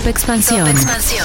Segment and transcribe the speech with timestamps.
[0.00, 0.66] Top Expansión.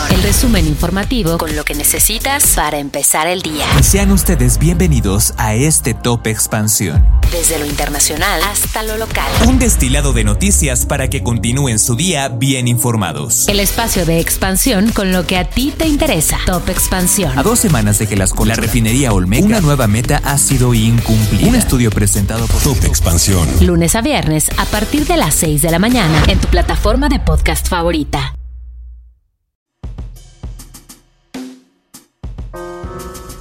[0.09, 3.66] El resumen informativo con lo que necesitas para empezar el día.
[3.82, 7.07] Sean ustedes bienvenidos a este Top Expansión.
[7.31, 9.25] Desde lo internacional hasta lo local.
[9.47, 13.47] Un destilado de noticias para que continúen su día bien informados.
[13.47, 16.38] El espacio de expansión con lo que a ti te interesa.
[16.45, 17.39] Top Expansión.
[17.39, 20.73] A dos semanas de que las con la refinería Olmeca, una nueva meta ha sido
[20.73, 21.48] incumplida.
[21.48, 23.48] Un estudio presentado por Top Expansión.
[23.62, 27.21] Lunes a viernes a partir de las 6 de la mañana en tu plataforma de
[27.21, 28.35] podcast favorita.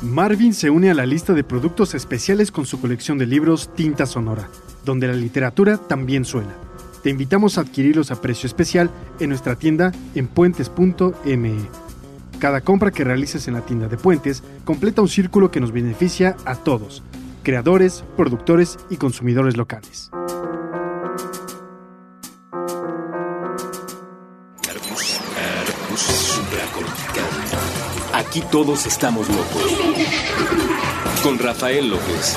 [0.04, 4.04] Marvin se une a la lista de productos especiales con su colección de libros Tinta
[4.04, 4.48] Sonora,
[4.84, 6.54] donde la literatura también suena.
[7.02, 11.54] Te invitamos a adquirirlos a precio especial en nuestra tienda en puentes.me.
[12.38, 16.36] Cada compra que realices en la tienda de Puentes completa un círculo que nos beneficia
[16.44, 17.02] a todos,
[17.42, 20.10] creadores, productores y consumidores locales.
[28.14, 29.76] Aquí todos estamos locos.
[31.24, 32.36] Con Rafael López.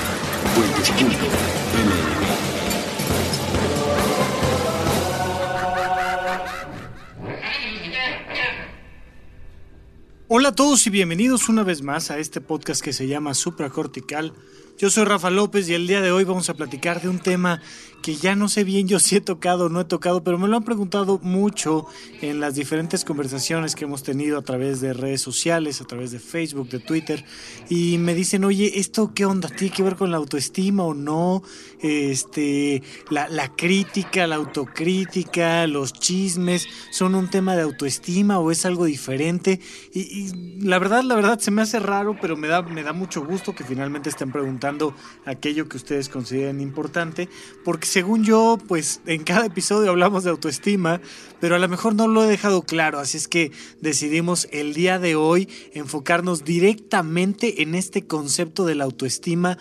[10.28, 14.34] Hola a todos y bienvenidos una vez más a este podcast que se llama Supracortical.
[14.80, 17.62] Yo soy Rafa López y el día de hoy vamos a platicar de un tema
[18.02, 20.48] que ya no sé bien yo si he tocado o no he tocado, pero me
[20.48, 21.86] lo han preguntado mucho
[22.22, 26.20] en las diferentes conversaciones que hemos tenido a través de redes sociales, a través de
[26.20, 27.26] Facebook, de Twitter,
[27.70, 29.50] y me dicen, oye, ¿esto qué onda?
[29.50, 31.44] ¿Tiene que ver con la autoestima o no?
[31.82, 38.66] Este, la, la crítica, la autocrítica, los chismes, ¿son un tema de autoestima o es
[38.66, 39.60] algo diferente?
[39.94, 43.26] Y, la verdad, la verdad, se me hace raro, pero me da, me da mucho
[43.26, 44.96] gusto que finalmente estén preguntando
[45.26, 47.30] aquello que ustedes consideren importante,
[47.64, 51.02] porque según yo, pues en cada episodio hablamos de autoestima,
[51.40, 55.00] pero a lo mejor no lo he dejado claro, así es que decidimos el día
[55.00, 59.58] de hoy enfocarnos directamente en este concepto de la autoestima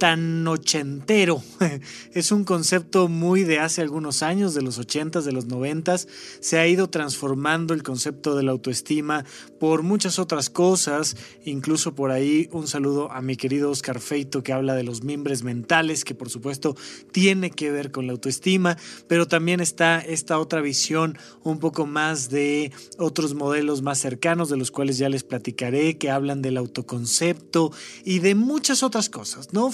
[0.00, 1.42] tan ochentero.
[2.14, 6.08] Es un concepto muy de hace algunos años, de los ochentas, de los noventas.
[6.40, 9.24] Se ha ido transformando el concepto de la autoestima
[9.60, 11.16] por muchas otras cosas.
[11.44, 15.42] Incluso por ahí un saludo a mi querido Oscar Feito que habla de los mimbres
[15.42, 16.74] mentales, que por supuesto
[17.12, 22.30] tiene que ver con la autoestima, pero también está esta otra visión un poco más
[22.30, 27.70] de otros modelos más cercanos, de los cuales ya les platicaré, que hablan del autoconcepto
[28.02, 29.70] y de muchas otras cosas, ¿no?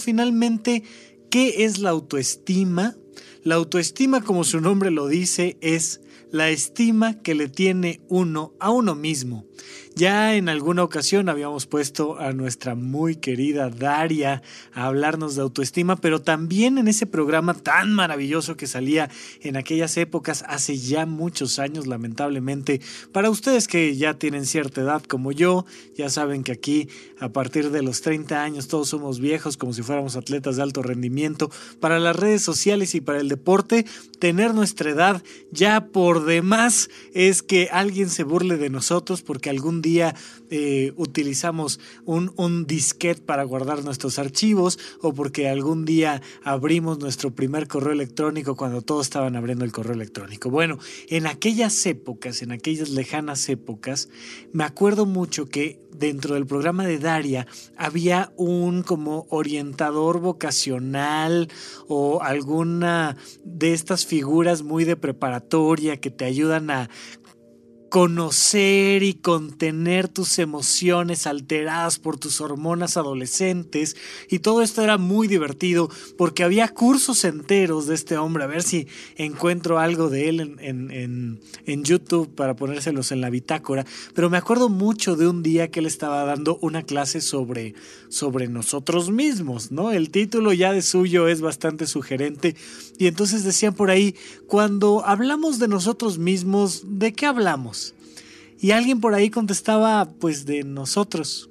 [1.30, 2.96] ¿Qué es la autoestima?
[3.42, 6.00] La autoestima, como su nombre lo dice, es
[6.30, 9.46] la estima que le tiene uno a uno mismo.
[9.98, 14.42] Ya en alguna ocasión habíamos puesto a nuestra muy querida Daria
[14.74, 19.08] a hablarnos de autoestima, pero también en ese programa tan maravilloso que salía
[19.40, 22.82] en aquellas épocas, hace ya muchos años, lamentablemente.
[23.10, 25.64] Para ustedes que ya tienen cierta edad como yo,
[25.96, 29.80] ya saben que aquí a partir de los 30 años todos somos viejos como si
[29.80, 31.50] fuéramos atletas de alto rendimiento.
[31.80, 33.86] Para las redes sociales y para el deporte,
[34.18, 39.80] tener nuestra edad ya por demás es que alguien se burle de nosotros porque algún
[39.80, 39.85] día
[40.50, 47.34] eh, utilizamos un, un disquete para guardar nuestros archivos o porque algún día abrimos nuestro
[47.34, 50.50] primer correo electrónico cuando todos estaban abriendo el correo electrónico.
[50.50, 54.08] Bueno, en aquellas épocas, en aquellas lejanas épocas,
[54.52, 57.46] me acuerdo mucho que dentro del programa de Daria
[57.76, 61.48] había un como orientador vocacional
[61.88, 66.90] o alguna de estas figuras muy de preparatoria que te ayudan a
[67.96, 73.96] conocer y contener tus emociones alteradas por tus hormonas adolescentes.
[74.28, 78.44] Y todo esto era muy divertido porque había cursos enteros de este hombre.
[78.44, 78.86] A ver si
[79.16, 83.86] encuentro algo de él en, en, en, YouTube para ponérselos en la bitácora.
[84.12, 87.72] Pero me acuerdo mucho de un día que él estaba dando una clase sobre,
[88.10, 92.56] sobre nosotros mismos no el título ya de suyo es bastante sugerente.
[92.98, 94.14] Y entonces decían por ahí
[94.46, 97.85] cuando hablamos de nosotros mismos ¿de qué hablamos?
[98.66, 101.48] Y alguien por ahí contestaba, pues de nosotros.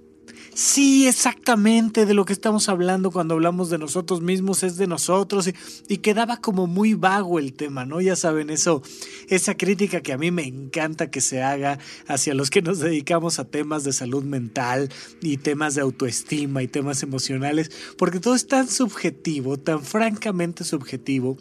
[0.53, 5.49] Sí, exactamente de lo que estamos hablando cuando hablamos de nosotros mismos es de nosotros
[5.87, 8.01] y, quedaba como muy vago el tema, ¿no?
[8.01, 8.83] Ya saben, eso,
[9.29, 13.39] esa crítica que a mí me encanta que se haga hacia los que nos dedicamos
[13.39, 14.89] a temas de salud mental
[15.21, 21.37] y temas de autoestima y temas emocionales, porque todo es tan subjetivo, tan francamente subjetivo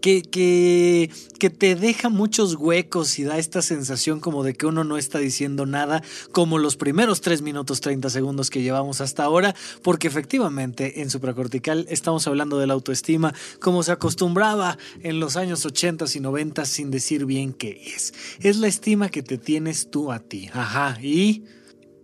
[0.00, 4.84] que, que, que te deja muchos huecos y da esta sensación como de que uno
[4.84, 6.02] no está diciendo nada,
[6.32, 11.86] como los primeros 3 minutos 30 segundos que llevamos hasta ahora, porque efectivamente en supracortical
[11.88, 16.90] estamos hablando de la autoestima como se acostumbraba en los años 80 y 90 sin
[16.90, 18.14] decir bien qué es.
[18.40, 20.50] Es la estima que te tienes tú a ti.
[20.52, 21.44] Ajá, y...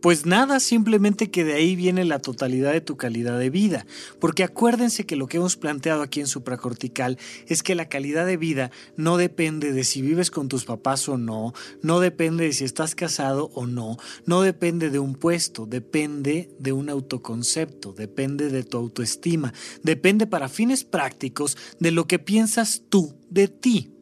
[0.00, 3.85] Pues nada, simplemente que de ahí viene la totalidad de tu calidad de vida.
[4.19, 7.19] Porque acuérdense que lo que hemos planteado aquí en supracortical
[7.49, 11.19] es que la calidad de vida no depende de si vives con tus papás o
[11.19, 11.52] no,
[11.82, 16.73] no depende de si estás casado o no, no depende de un puesto, depende de
[16.73, 19.52] un autoconcepto, depende de tu autoestima,
[19.82, 24.00] depende para fines prácticos de lo que piensas tú de ti.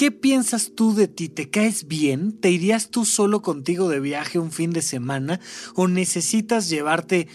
[0.00, 1.28] ¿Qué piensas tú de ti?
[1.28, 2.32] ¿Te caes bien?
[2.32, 5.40] ¿Te irías tú solo contigo de viaje un fin de semana?
[5.74, 7.28] ¿O necesitas llevarte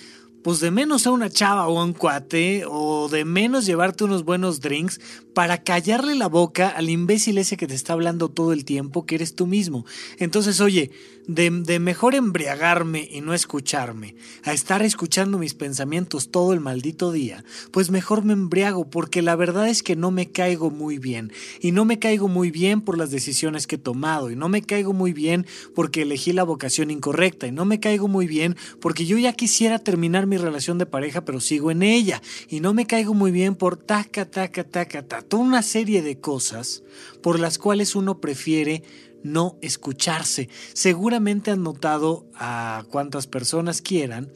[0.44, 4.26] pues de menos a una chava o a un cuate, o de menos llevarte unos
[4.26, 5.00] buenos drinks
[5.36, 9.16] para callarle la boca al imbécil ese que te está hablando todo el tiempo, que
[9.16, 9.86] eres tú mismo.
[10.18, 10.92] Entonces, oye,
[11.28, 17.44] de, mejor embriagarme y no escucharme, a estar escuchando mis pensamientos todo el maldito día,
[17.72, 21.32] pues mejor me embriago, porque la verdad es que no me caigo muy bien.
[21.60, 24.62] Y no me caigo muy bien por las decisiones que he tomado, y no me
[24.62, 29.06] caigo muy bien porque elegí la vocación incorrecta, y no me caigo muy bien porque
[29.06, 32.86] yo ya quisiera terminar mi relación de pareja, pero sigo en ella, y no me
[32.86, 36.84] caigo muy bien por taca, taca, taca, taca, toda una serie de cosas
[37.22, 38.84] por las cuales uno prefiere
[39.24, 40.50] no escucharse.
[40.74, 44.32] Seguramente han notado a cuantas personas quieran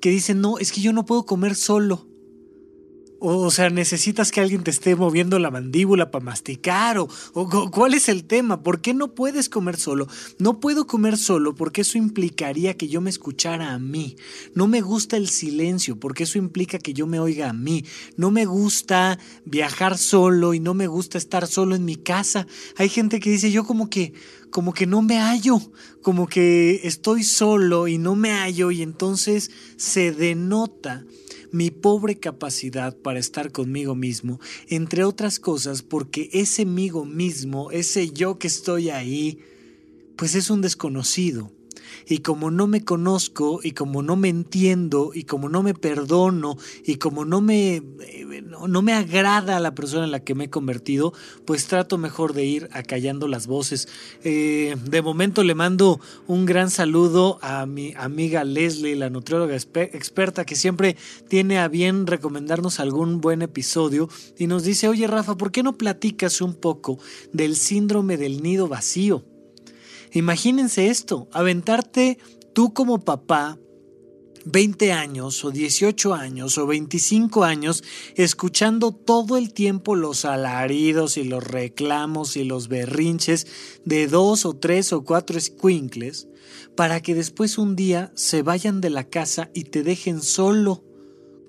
[0.00, 2.06] que dicen, no, es que yo no puedo comer solo.
[3.26, 6.98] O, sea, necesitas que alguien te esté moviendo la mandíbula para masticar.
[6.98, 8.62] O, o, cuál es el tema.
[8.62, 10.08] ¿Por qué no puedes comer solo?
[10.38, 14.16] No puedo comer solo porque eso implicaría que yo me escuchara a mí.
[14.54, 17.86] No me gusta el silencio porque eso implica que yo me oiga a mí.
[18.18, 22.46] No me gusta viajar solo y no me gusta estar solo en mi casa.
[22.76, 24.12] Hay gente que dice, yo como que
[24.54, 25.60] como que no me hallo,
[26.00, 31.04] como que estoy solo y no me hallo y entonces se denota
[31.50, 38.10] mi pobre capacidad para estar conmigo mismo, entre otras cosas porque ese migo mismo, ese
[38.10, 39.40] yo que estoy ahí,
[40.14, 41.50] pues es un desconocido
[42.06, 46.56] y como no me conozco y como no me entiendo y como no me perdono
[46.84, 50.50] y como no me, eh, no, me agrada la persona en la que me he
[50.50, 51.12] convertido,
[51.44, 53.88] pues trato mejor de ir acallando las voces.
[54.22, 60.44] Eh, de momento le mando un gran saludo a mi amiga Leslie, la nutrióloga experta,
[60.44, 60.96] que siempre
[61.28, 64.08] tiene a bien recomendarnos algún buen episodio
[64.38, 66.98] y nos dice, oye Rafa, ¿por qué no platicas un poco
[67.32, 69.24] del síndrome del nido vacío?
[70.14, 72.18] Imagínense esto, aventarte
[72.52, 73.58] tú como papá
[74.44, 77.82] 20 años o 18 años o 25 años
[78.14, 83.48] escuchando todo el tiempo los alaridos y los reclamos y los berrinches
[83.84, 86.28] de dos o tres o cuatro squinkles
[86.76, 90.84] para que después un día se vayan de la casa y te dejen solo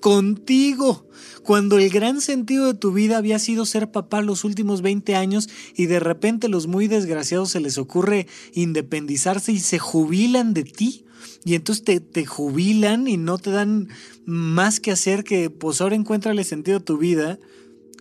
[0.05, 1.07] contigo,
[1.41, 5.49] cuando el gran sentido de tu vida había sido ser papá los últimos 20 años
[5.75, 11.05] y de repente los muy desgraciados se les ocurre independizarse y se jubilan de ti.
[11.43, 13.89] Y entonces te, te jubilan y no te dan
[14.25, 17.39] más que hacer que pues ahora encuentra el sentido de tu vida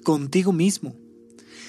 [0.03, 0.95] contigo mismo.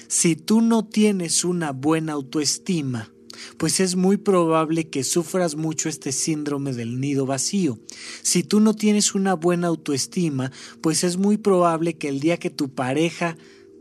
[0.10, 3.10] Si tú no tienes una buena autoestima,
[3.58, 7.80] pues es muy probable que sufras mucho este síndrome del nido vacío.
[8.22, 10.52] Si tú no tienes una buena autoestima,
[10.82, 13.38] pues es muy probable que el día que tu pareja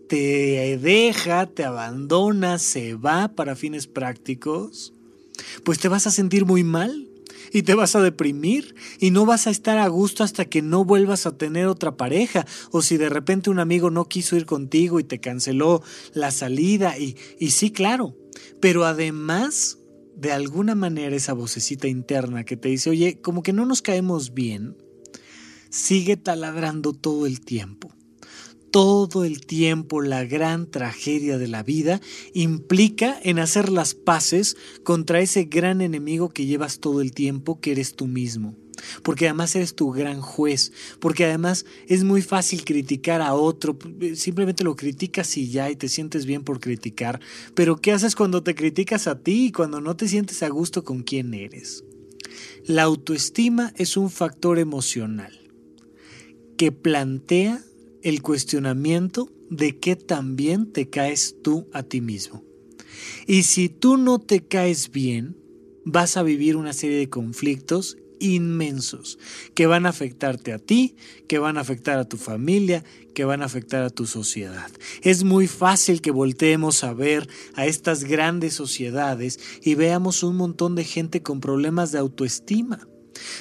[0.08, 4.92] te deja, te abandona, se va para fines prácticos,
[5.64, 7.08] pues te vas a sentir muy mal
[7.52, 10.84] y te vas a deprimir y no vas a estar a gusto hasta que no
[10.84, 15.00] vuelvas a tener otra pareja o si de repente un amigo no quiso ir contigo
[15.00, 15.82] y te canceló
[16.12, 18.16] la salida y, y sí, claro,
[18.64, 19.76] pero además,
[20.16, 24.32] de alguna manera esa vocecita interna que te dice, oye, como que no nos caemos
[24.32, 24.78] bien,
[25.68, 27.92] sigue taladrando todo el tiempo.
[28.70, 32.00] Todo el tiempo la gran tragedia de la vida
[32.32, 37.72] implica en hacer las paces contra ese gran enemigo que llevas todo el tiempo, que
[37.72, 38.56] eres tú mismo
[39.02, 43.76] porque además eres tu gran juez, porque además es muy fácil criticar a otro,
[44.14, 47.20] simplemente lo criticas y ya y te sientes bien por criticar,
[47.54, 50.84] pero ¿qué haces cuando te criticas a ti y cuando no te sientes a gusto
[50.84, 51.84] con quién eres?
[52.66, 55.40] La autoestima es un factor emocional
[56.56, 57.62] que plantea
[58.02, 62.42] el cuestionamiento de qué también te caes tú a ti mismo.
[63.26, 65.36] Y si tú no te caes bien,
[65.84, 69.18] vas a vivir una serie de conflictos inmensos
[69.54, 70.96] que van a afectarte a ti,
[71.28, 74.70] que van a afectar a tu familia, que van a afectar a tu sociedad.
[75.02, 80.74] Es muy fácil que volteemos a ver a estas grandes sociedades y veamos un montón
[80.74, 82.88] de gente con problemas de autoestima.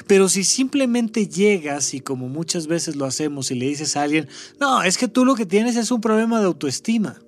[0.05, 4.27] Pero si simplemente llegas y como muchas veces lo hacemos y le dices a alguien,
[4.59, 7.22] no, es que tú lo que tienes es un problema de autoestima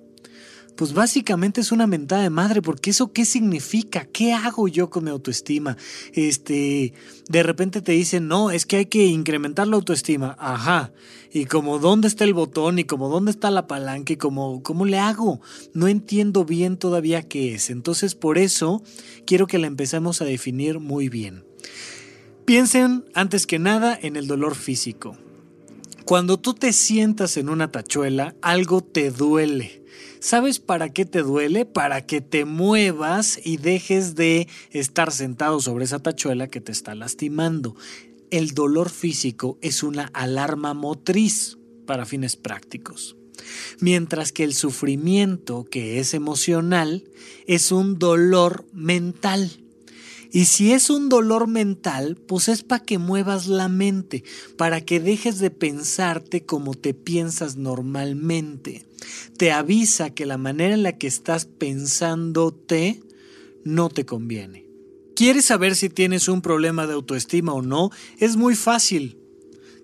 [0.76, 5.04] pues básicamente es una mentada de madre, porque eso qué significa, qué hago yo con
[5.04, 5.76] mi autoestima.
[6.12, 6.92] Este,
[7.28, 10.92] de repente te dicen, no, es que hay que incrementar la autoestima, ajá,
[11.32, 14.84] y como dónde está el botón, y como dónde está la palanca, y como, ¿cómo
[14.84, 15.40] le hago?
[15.72, 17.70] No entiendo bien todavía qué es.
[17.70, 18.82] Entonces, por eso
[19.26, 21.44] quiero que la empecemos a definir muy bien.
[22.44, 25.16] Piensen, antes que nada, en el dolor físico.
[26.04, 29.85] Cuando tú te sientas en una tachuela, algo te duele
[30.26, 31.66] ¿Sabes para qué te duele?
[31.66, 36.96] Para que te muevas y dejes de estar sentado sobre esa tachuela que te está
[36.96, 37.76] lastimando.
[38.32, 43.16] El dolor físico es una alarma motriz para fines prácticos.
[43.78, 47.04] Mientras que el sufrimiento, que es emocional,
[47.46, 49.48] es un dolor mental.
[50.36, 54.22] Y si es un dolor mental, pues es para que muevas la mente,
[54.58, 58.84] para que dejes de pensarte como te piensas normalmente.
[59.38, 63.02] Te avisa que la manera en la que estás pensándote
[63.64, 64.66] no te conviene.
[65.14, 67.88] ¿Quieres saber si tienes un problema de autoestima o no?
[68.18, 69.16] Es muy fácil.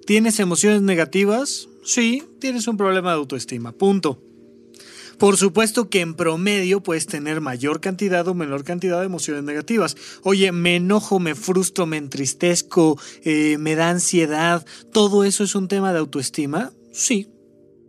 [0.04, 1.70] ¿Tienes emociones negativas?
[1.82, 3.72] Sí, tienes un problema de autoestima.
[3.72, 4.22] Punto.
[5.22, 9.96] Por supuesto que en promedio puedes tener mayor cantidad o menor cantidad de emociones negativas.
[10.24, 14.66] Oye, me enojo, me frustro, me entristezco, eh, me da ansiedad.
[14.92, 16.72] ¿Todo eso es un tema de autoestima?
[16.90, 17.28] Sí,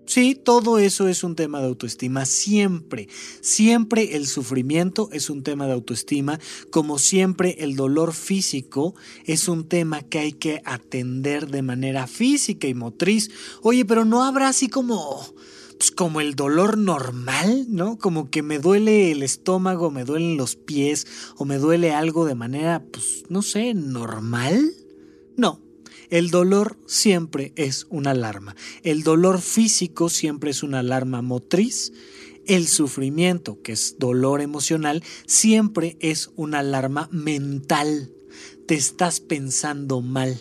[0.06, 2.26] Sí, todo eso es un tema de autoestima.
[2.26, 3.08] Siempre,
[3.42, 6.40] siempre el sufrimiento es un tema de autoestima,
[6.72, 12.68] como siempre el dolor físico es un tema que hay que atender de manera física
[12.68, 13.32] y motriz.
[13.64, 15.34] Oye, pero no habrá así como
[15.78, 17.98] pues, como el dolor normal, ¿no?
[17.98, 22.36] Como que me duele el estómago, me duelen los pies o me duele algo de
[22.36, 24.74] manera, pues, no sé, normal.
[25.38, 25.62] No,
[26.10, 28.56] el dolor siempre es una alarma.
[28.84, 31.92] El dolor físico siempre es una alarma motriz.
[32.46, 38.12] El sufrimiento, que es dolor emocional, siempre es una alarma mental.
[38.68, 40.40] Te estás pensando mal.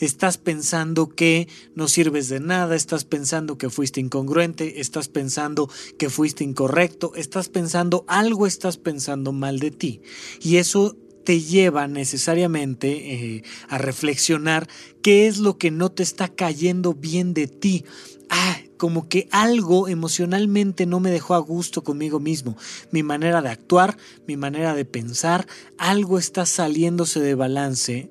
[0.00, 6.10] Estás pensando que no sirves de nada, estás pensando que fuiste incongruente, estás pensando que
[6.10, 10.02] fuiste incorrecto, estás pensando algo, estás pensando mal de ti.
[10.40, 14.68] Y eso te lleva necesariamente eh, a reflexionar
[15.02, 17.84] qué es lo que no te está cayendo bien de ti.
[18.28, 22.56] Ah, como que algo emocionalmente no me dejó a gusto conmigo mismo.
[22.90, 25.46] Mi manera de actuar, mi manera de pensar,
[25.78, 28.10] algo está saliéndose de balance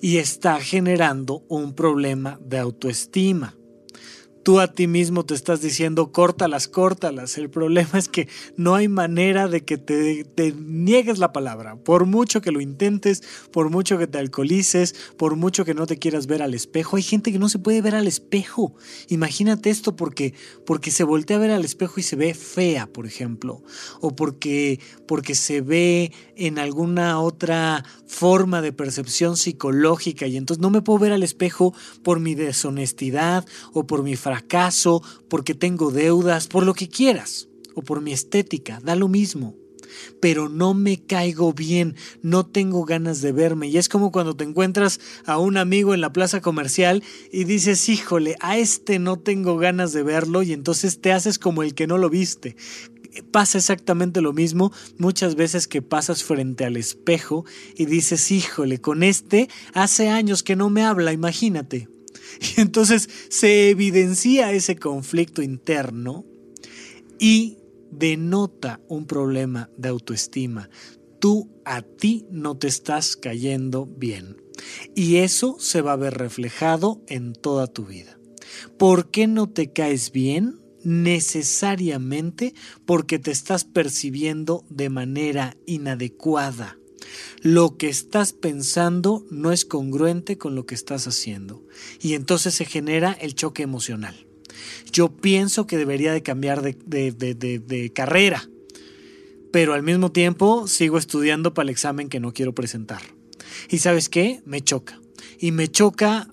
[0.00, 3.55] y está generando un problema de autoestima
[4.46, 7.36] tú a ti mismo te estás diciendo córtalas, córtalas.
[7.36, 11.74] El problema es que no hay manera de que te, niegues la palabra.
[11.74, 15.98] Por mucho que lo intentes, por mucho que te alcoholices, por mucho que no te
[15.98, 16.96] quieras ver al espejo.
[16.96, 18.72] Hay gente que no se puede ver al espejo.
[19.08, 20.32] Imagínate esto porque,
[20.64, 23.64] porque se voltea a ver al espejo y se ve fea, por ejemplo.
[24.00, 30.70] O porque, porque se ve en alguna otra forma de percepción psicológica y entonces no
[30.70, 31.74] me puedo ver al espejo
[32.04, 37.48] por mi deshonestidad o por mi fracaso acaso porque tengo deudas, por lo que quieras,
[37.74, 39.54] o por mi estética, da lo mismo.
[40.20, 43.68] Pero no me caigo bien, no tengo ganas de verme.
[43.68, 47.02] Y es como cuando te encuentras a un amigo en la plaza comercial
[47.32, 51.62] y dices, híjole, a este no tengo ganas de verlo y entonces te haces como
[51.62, 52.56] el que no lo viste
[53.32, 59.02] pasa exactamente lo mismo muchas veces que pasas frente al espejo y dices, híjole, con
[59.02, 61.88] este hace años que no me habla, imagínate.
[62.56, 66.24] Y entonces se evidencia ese conflicto interno
[67.18, 67.58] y
[67.90, 70.68] denota un problema de autoestima.
[71.18, 74.36] Tú a ti no te estás cayendo bien.
[74.94, 78.18] Y eso se va a ver reflejado en toda tu vida.
[78.78, 80.60] ¿Por qué no te caes bien?
[80.82, 86.78] Necesariamente porque te estás percibiendo de manera inadecuada
[87.42, 91.62] lo que estás pensando no es congruente con lo que estás haciendo.
[92.00, 94.26] Y entonces se genera el choque emocional.
[94.90, 98.48] Yo pienso que debería de cambiar de, carrera,
[99.52, 103.02] pero al mismo tiempo sigo estudiando para el examen que no quiero presentar.
[103.70, 104.42] Y sabes qué?
[104.44, 105.00] Me choca.
[105.38, 106.30] Y me choca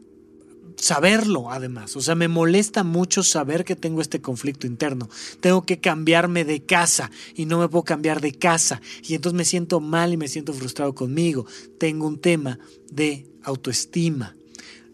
[0.84, 1.96] saberlo además.
[1.96, 5.10] O sea, me molesta mucho saber que tengo este conflicto interno.
[5.40, 8.82] Tengo que cambiarme de casa y no me puedo cambiar de casa.
[9.02, 11.46] Y entonces me siento mal y me siento frustrado conmigo.
[11.80, 12.60] Tengo un tema
[12.92, 14.36] de autoestima.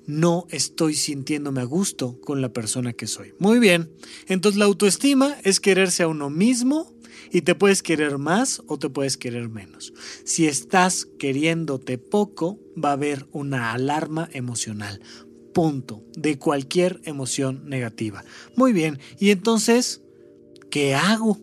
[0.05, 3.34] No estoy sintiéndome a gusto con la persona que soy.
[3.39, 3.91] Muy bien.
[4.27, 6.93] Entonces la autoestima es quererse a uno mismo
[7.31, 9.93] y te puedes querer más o te puedes querer menos.
[10.24, 15.01] Si estás queriéndote poco, va a haber una alarma emocional
[15.59, 18.23] punto de cualquier emoción negativa.
[18.55, 20.01] Muy bien, y entonces,
[20.71, 21.37] ¿qué hago?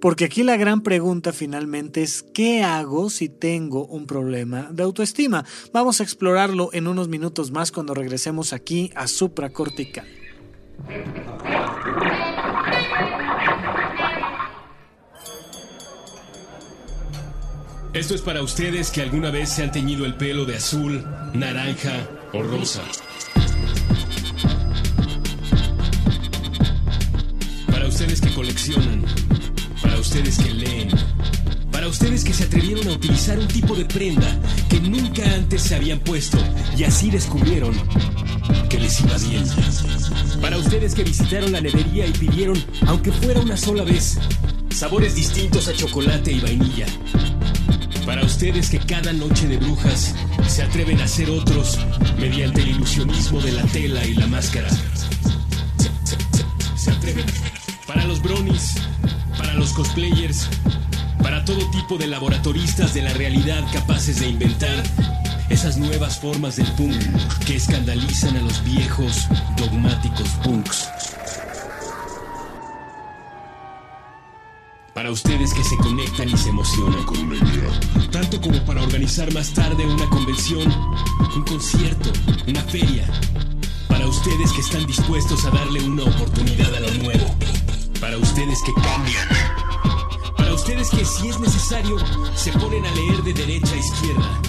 [0.00, 5.44] Porque aquí la gran pregunta finalmente es ¿qué hago si tengo un problema de autoestima?
[5.72, 10.06] Vamos a explorarlo en unos minutos más cuando regresemos aquí a supracortical.
[17.92, 22.08] Esto es para ustedes que alguna vez se han teñido el pelo de azul, naranja
[22.32, 22.84] o rosa.
[28.38, 29.02] Coleccionan,
[29.82, 30.90] para ustedes que leen,
[31.72, 35.74] para ustedes que se atrevieron a utilizar un tipo de prenda que nunca antes se
[35.74, 36.38] habían puesto
[36.76, 37.74] y así descubrieron
[38.70, 39.44] que les iba bien.
[40.40, 44.20] Para ustedes que visitaron la nevería y pidieron, aunque fuera una sola vez,
[44.70, 46.86] sabores distintos a chocolate y vainilla.
[48.06, 50.14] Para ustedes que cada noche de brujas
[50.46, 51.76] se atreven a ser otros
[52.20, 54.70] mediante el ilusionismo de la tela y la máscara.
[56.76, 57.57] Se, atreven para
[58.18, 58.74] los bronies,
[59.36, 60.48] para los cosplayers,
[61.22, 64.82] para todo tipo de laboratoristas de la realidad capaces de inventar
[65.50, 66.96] esas nuevas formas del punk
[67.46, 70.88] que escandalizan a los viejos dogmáticos punks.
[74.94, 78.10] Para ustedes que se conectan y se emocionan con una idea.
[78.10, 80.66] Tanto como para organizar más tarde una convención,
[81.36, 82.10] un concierto,
[82.46, 83.06] una feria.
[83.88, 87.57] Para ustedes que están dispuestos a darle una oportunidad a lo nuevo.
[88.18, 89.28] Para ustedes que cambian.
[90.36, 91.96] Para ustedes que si es necesario
[92.34, 94.42] se ponen a leer de derecha a izquierda.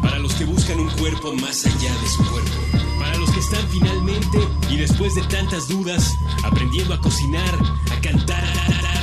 [0.00, 2.56] Para los que buscan un cuerpo más allá de su cuerpo.
[2.98, 4.38] Para los que están finalmente
[4.70, 7.54] y después de tantas dudas aprendiendo a cocinar,
[7.94, 8.42] a cantar,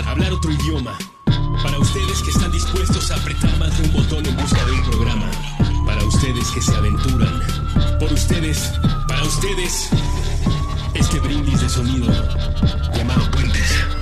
[0.03, 0.97] a hablar otro idioma.
[1.61, 4.83] Para ustedes que están dispuestos a apretar más de un botón en busca de un
[4.89, 5.29] programa.
[5.85, 7.43] Para ustedes que se aventuran.
[7.99, 8.73] Por ustedes,
[9.07, 9.89] para ustedes,
[10.95, 12.11] este brindis de sonido
[13.03, 13.92] llamado Puentes.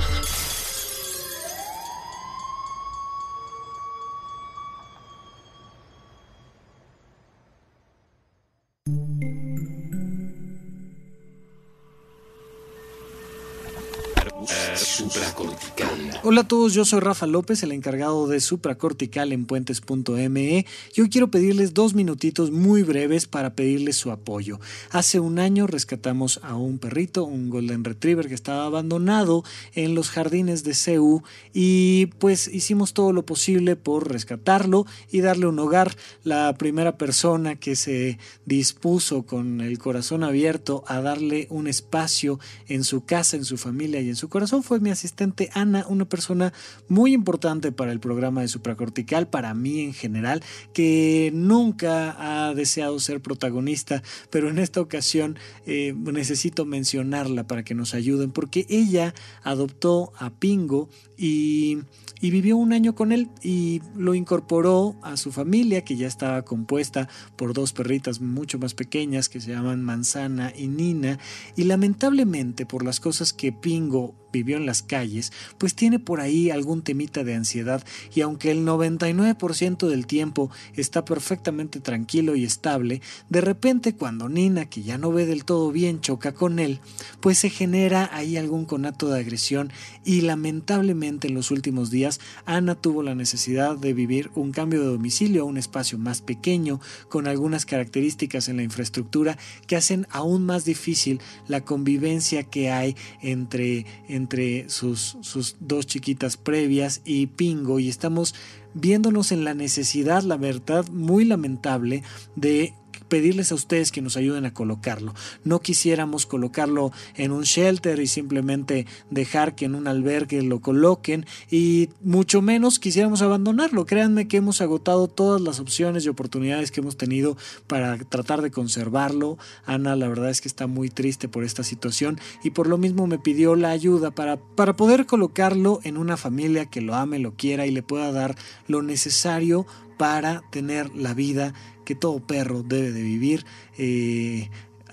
[16.23, 21.09] Hola a todos, yo soy Rafa López, el encargado de supracortical en puentes.me y hoy
[21.09, 24.59] quiero pedirles dos minutitos muy breves para pedirles su apoyo.
[24.91, 30.11] Hace un año rescatamos a un perrito, un Golden Retriever que estaba abandonado en los
[30.11, 31.23] jardines de CEU
[31.55, 35.95] y pues hicimos todo lo posible por rescatarlo y darle un hogar.
[36.23, 42.83] La primera persona que se dispuso con el corazón abierto a darle un espacio en
[42.83, 46.53] su casa, en su familia y en su corazón fue mi asistente Ana, una persona
[46.87, 50.43] muy importante para el programa de supracortical, para mí en general,
[50.73, 57.73] que nunca ha deseado ser protagonista, pero en esta ocasión eh, necesito mencionarla para que
[57.73, 61.79] nos ayuden, porque ella adoptó a Pingo y
[62.21, 66.43] y vivió un año con él y lo incorporó a su familia que ya estaba
[66.43, 71.17] compuesta por dos perritas mucho más pequeñas que se llaman Manzana y Nina
[71.55, 76.49] y lamentablemente por las cosas que Pingo vivió en las calles, pues tiene por ahí
[76.49, 83.01] algún temita de ansiedad y aunque el 99% del tiempo está perfectamente tranquilo y estable,
[83.29, 86.79] de repente cuando Nina, que ya no ve del todo bien, choca con él,
[87.19, 89.71] pues se genera ahí algún conato de agresión
[90.05, 94.87] y lamentablemente en los últimos días Ana tuvo la necesidad de vivir un cambio de
[94.87, 100.45] domicilio a un espacio más pequeño, con algunas características en la infraestructura que hacen aún
[100.45, 104.20] más difícil la convivencia que hay entre, entre
[104.67, 108.35] sus, sus dos chiquitas previas y Pingo y estamos
[108.73, 112.03] viéndonos en la necesidad, la verdad, muy lamentable
[112.35, 112.73] de
[113.11, 115.13] pedirles a ustedes que nos ayuden a colocarlo.
[115.43, 121.25] No quisiéramos colocarlo en un shelter y simplemente dejar que en un albergue lo coloquen
[121.49, 123.85] y mucho menos quisiéramos abandonarlo.
[123.85, 127.35] Créanme que hemos agotado todas las opciones y oportunidades que hemos tenido
[127.67, 129.37] para tratar de conservarlo.
[129.65, 133.07] Ana la verdad es que está muy triste por esta situación y por lo mismo
[133.07, 137.33] me pidió la ayuda para, para poder colocarlo en una familia que lo ame, lo
[137.33, 138.37] quiera y le pueda dar
[138.69, 139.65] lo necesario
[139.97, 141.53] para tener la vida
[141.91, 143.45] que todo perro debe de vivir.
[143.77, 144.49] Eh,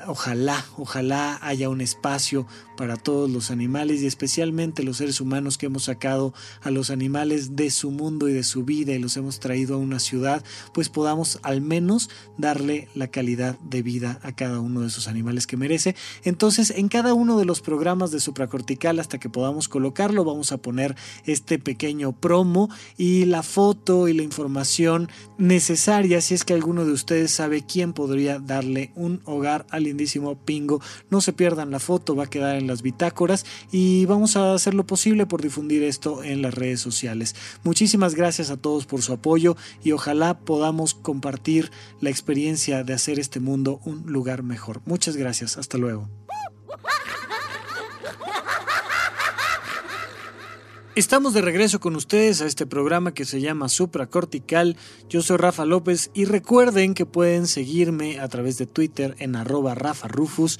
[0.08, 2.44] ojalá, ojalá haya un espacio
[2.78, 7.56] para todos los animales y especialmente los seres humanos que hemos sacado a los animales
[7.56, 10.88] de su mundo y de su vida y los hemos traído a una ciudad, pues
[10.88, 15.56] podamos al menos darle la calidad de vida a cada uno de esos animales que
[15.56, 15.96] merece.
[16.22, 20.58] Entonces, en cada uno de los programas de supracortical, hasta que podamos colocarlo, vamos a
[20.58, 20.94] poner
[21.26, 26.92] este pequeño promo y la foto y la información necesaria si es que alguno de
[26.92, 30.80] ustedes sabe quién podría darle un hogar al lindísimo Pingo.
[31.10, 34.74] No se pierdan la foto, va a quedar en las bitácoras y vamos a hacer
[34.74, 37.34] lo posible por difundir esto en las redes sociales.
[37.64, 43.18] Muchísimas gracias a todos por su apoyo y ojalá podamos compartir la experiencia de hacer
[43.18, 44.80] este mundo un lugar mejor.
[44.86, 46.08] Muchas gracias, hasta luego.
[50.98, 54.76] Estamos de regreso con ustedes a este programa que se llama Supracortical.
[55.08, 59.76] Yo soy Rafa López y recuerden que pueden seguirme a través de Twitter en arroba
[59.76, 60.58] Rafa Rufus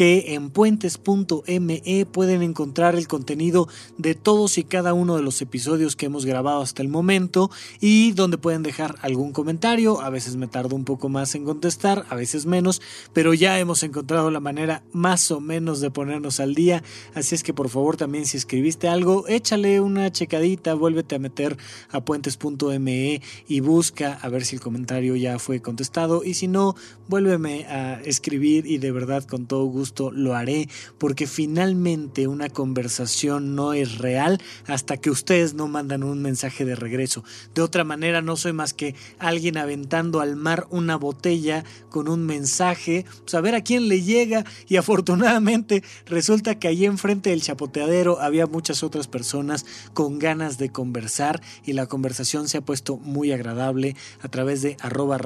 [0.00, 5.94] que en puentes.me pueden encontrar el contenido de todos y cada uno de los episodios
[5.94, 10.00] que hemos grabado hasta el momento y donde pueden dejar algún comentario.
[10.00, 12.80] A veces me tardo un poco más en contestar, a veces menos,
[13.12, 16.82] pero ya hemos encontrado la manera más o menos de ponernos al día.
[17.12, 21.58] Así es que por favor también si escribiste algo, échale una checadita, vuélvete a meter
[21.90, 26.74] a puentes.me y busca a ver si el comentario ya fue contestado y si no,
[27.06, 33.54] vuélveme a escribir y de verdad con todo gusto lo haré porque finalmente una conversación
[33.54, 37.24] no es real hasta que ustedes no mandan un mensaje de regreso.
[37.54, 42.24] De otra manera no soy más que alguien aventando al mar una botella con un
[42.24, 47.42] mensaje, pues a ver a quién le llega y afortunadamente resulta que allí enfrente del
[47.42, 52.96] chapoteadero había muchas otras personas con ganas de conversar y la conversación se ha puesto
[52.96, 55.18] muy agradable a través de arroba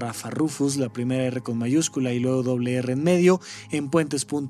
[0.77, 4.43] la primera R con mayúscula y luego doble R en medio en puentes.com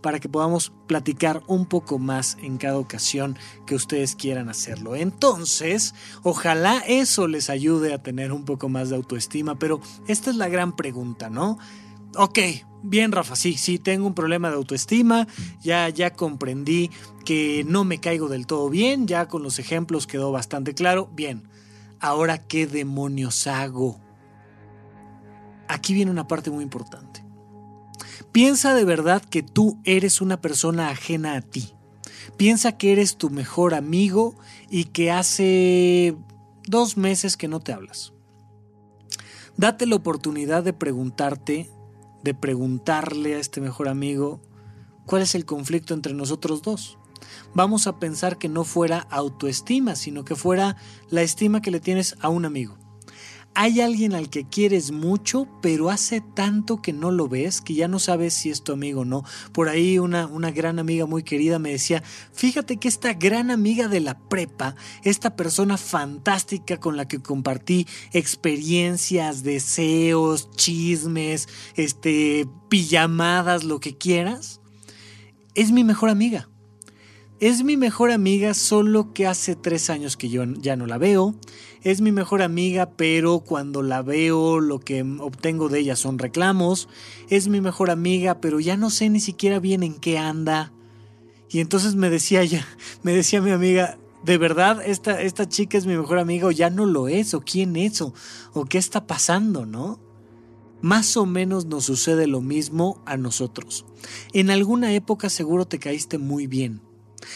[0.00, 4.96] para que podamos platicar un poco más en cada ocasión que ustedes quieran hacerlo.
[4.96, 10.36] Entonces, ojalá eso les ayude a tener un poco más de autoestima, pero esta es
[10.36, 11.58] la gran pregunta, ¿no?
[12.16, 12.38] Ok,
[12.82, 15.26] bien Rafa, sí, sí, tengo un problema de autoestima,
[15.62, 16.90] ya, ya comprendí
[17.24, 21.48] que no me caigo del todo bien, ya con los ejemplos quedó bastante claro, bien,
[22.00, 23.98] ahora qué demonios hago.
[25.68, 27.11] Aquí viene una parte muy importante.
[28.32, 31.74] Piensa de verdad que tú eres una persona ajena a ti.
[32.36, 34.36] Piensa que eres tu mejor amigo
[34.70, 36.16] y que hace
[36.66, 38.12] dos meses que no te hablas.
[39.56, 41.70] Date la oportunidad de preguntarte,
[42.22, 44.40] de preguntarle a este mejor amigo,
[45.04, 46.98] ¿cuál es el conflicto entre nosotros dos?
[47.54, 50.76] Vamos a pensar que no fuera autoestima, sino que fuera
[51.10, 52.81] la estima que le tienes a un amigo
[53.54, 57.86] hay alguien al que quieres mucho, pero hace tanto que no lo ves que ya
[57.86, 59.24] no sabes si es tu amigo o no.
[59.52, 63.88] Por ahí una, una gran amiga muy querida me decía, fíjate que esta gran amiga
[63.88, 73.64] de la prepa, esta persona fantástica con la que compartí experiencias, deseos, chismes, este, pijamadas,
[73.64, 74.60] lo que quieras,
[75.54, 76.48] es mi mejor amiga.
[77.42, 81.34] Es mi mejor amiga, solo que hace tres años que yo ya no la veo.
[81.82, 86.88] Es mi mejor amiga, pero cuando la veo lo que obtengo de ella son reclamos.
[87.30, 90.72] Es mi mejor amiga, pero ya no sé ni siquiera bien en qué anda.
[91.50, 92.64] Y entonces me decía ella,
[93.02, 96.70] me decía mi amiga, ¿de verdad esta, esta chica es mi mejor amiga o ya
[96.70, 97.34] no lo es?
[97.34, 98.02] ¿O quién es?
[98.02, 98.14] ¿O,
[98.52, 99.66] o qué está pasando?
[99.66, 99.98] ¿No?
[100.80, 103.84] Más o menos nos sucede lo mismo a nosotros.
[104.32, 106.91] En alguna época seguro te caíste muy bien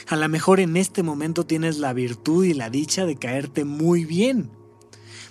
[0.06, 4.04] a lo mejor en este momento tienes la virtud y la dicha de caerte muy
[4.04, 4.50] bien.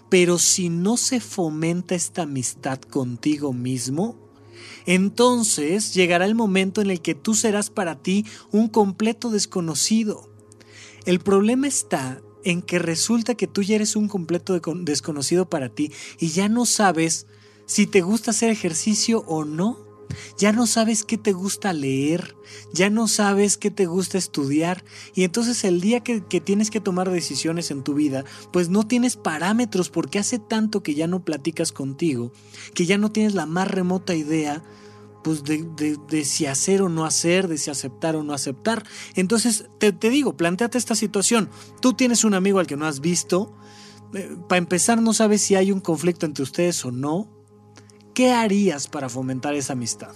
[0.10, 4.18] Pero si no se fomenta esta amistad contigo mismo,
[4.86, 10.30] entonces llegará el momento en el que tú serás para ti un completo desconocido.
[11.06, 15.92] El problema está en que resulta que tú ya eres un completo desconocido para ti
[16.20, 17.26] y ya no sabes
[17.66, 19.85] si te gusta hacer ejercicio o no
[20.38, 22.36] ya no sabes qué te gusta leer,
[22.74, 27.10] ya no sabes qué te gusta estudiar y entonces el día que, tienes que tomar
[27.10, 31.72] decisiones en tu vida, pues no tienes parámetros porque hace tanto que ya no platicas
[31.72, 32.32] contigo,
[32.74, 34.64] que ya no tienes la más remota idea
[35.24, 38.86] pues de, si hacer o no hacer, de si aceptar o no aceptar.
[39.16, 41.50] Entonces, te, te digo, planteate esta situación.
[41.82, 43.52] Tú tienes un amigo al que no has visto.
[44.14, 47.35] Eh, para empezar, no sabes si hay un conflicto entre ustedes o no.
[48.16, 50.16] ¿Qué harías para fomentar esa amistad?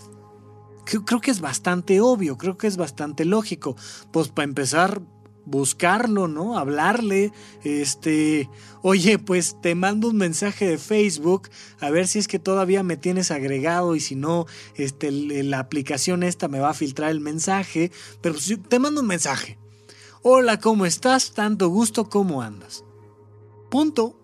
[0.86, 3.76] Creo que es bastante obvio, creo que es bastante lógico.
[4.12, 5.04] Pues para empezar,
[5.46, 6.58] buscarlo, ¿no?
[6.58, 7.32] Hablarle,
[7.64, 8.50] este,
[8.82, 12.98] oye, pues te mando un mensaje de Facebook a ver si es que todavía me
[12.98, 17.92] tienes agregado y si no, este, la aplicación esta me va a filtrar el mensaje,
[18.22, 19.60] pero pues, te mando un mensaje.
[20.24, 21.34] Hola, ¿cómo estás?
[21.34, 22.84] Tanto gusto, ¿cómo andas?
[23.70, 24.16] Punto.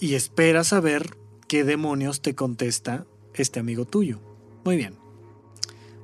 [0.00, 1.21] Y espera saber
[1.52, 4.20] qué demonios te contesta este amigo tuyo.
[4.64, 4.94] Muy bien.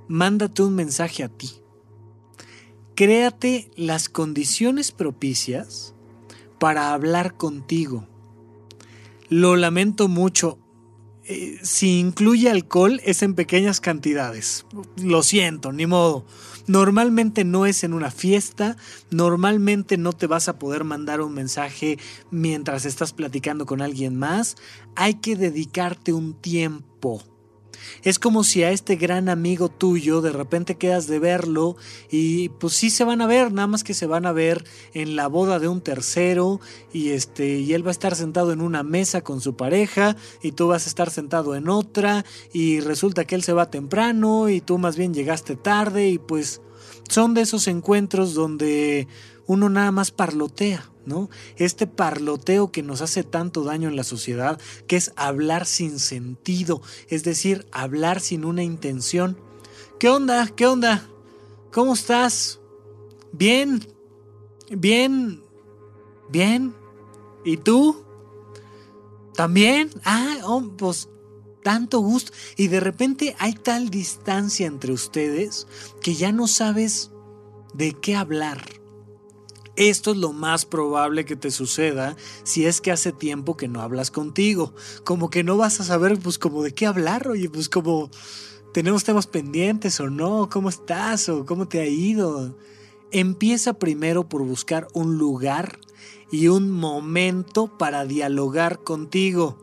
[0.06, 1.62] Mándate un mensaje a ti
[2.94, 5.94] Créate las condiciones propicias
[6.58, 8.06] para hablar contigo.
[9.30, 10.58] Lo lamento mucho.
[11.30, 14.64] Eh, si incluye alcohol es en pequeñas cantidades.
[14.96, 16.24] Lo siento, ni modo.
[16.66, 18.76] Normalmente no es en una fiesta,
[19.10, 21.98] normalmente no te vas a poder mandar un mensaje
[22.30, 24.56] mientras estás platicando con alguien más.
[24.96, 27.22] Hay que dedicarte un tiempo
[28.02, 31.76] es como si a este gran amigo tuyo de repente quedas de verlo
[32.10, 34.64] y pues sí se van a ver, nada más que se van a ver
[34.94, 36.60] en la boda de un tercero
[36.92, 40.52] y este y él va a estar sentado en una mesa con su pareja y
[40.52, 44.60] tú vas a estar sentado en otra y resulta que él se va temprano y
[44.60, 46.60] tú más bien llegaste tarde y pues
[47.08, 49.08] son de esos encuentros donde
[49.46, 51.30] uno nada más parlotea, ¿no?
[51.56, 56.82] Este parloteo que nos hace tanto daño en la sociedad, que es hablar sin sentido,
[57.08, 59.38] es decir, hablar sin una intención.
[59.98, 60.46] ¿Qué onda?
[60.54, 61.08] ¿Qué onda?
[61.72, 62.60] ¿Cómo estás?
[63.32, 63.86] Bien,
[64.70, 65.42] bien,
[66.30, 66.74] bien.
[67.44, 68.04] ¿Y tú?
[69.34, 69.90] ¿También?
[70.04, 71.08] Ah, oh, pues
[71.62, 72.32] tanto gusto.
[72.56, 75.66] Y de repente hay tal distancia entre ustedes
[76.00, 77.10] que ya no sabes
[77.74, 78.64] de qué hablar.
[79.78, 83.80] Esto es lo más probable que te suceda si es que hace tiempo que no
[83.80, 84.74] hablas contigo.
[85.04, 88.10] Como que no vas a saber, pues, como de qué hablar, oye, pues, como
[88.74, 92.58] tenemos temas pendientes o no, cómo estás o cómo te ha ido.
[93.12, 95.78] Empieza primero por buscar un lugar
[96.32, 99.58] y un momento para dialogar contigo.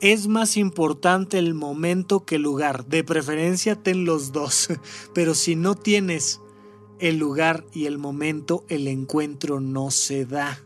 [0.00, 2.86] Es más importante el momento que el lugar.
[2.86, 4.66] De preferencia ten los dos.
[5.14, 6.40] Pero si no tienes
[6.98, 10.60] el lugar y el momento, el encuentro no se da.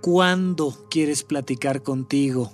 [0.00, 2.52] ¿Cuándo quieres platicar contigo?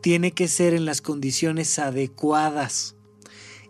[0.00, 2.96] Tiene que ser en las condiciones adecuadas.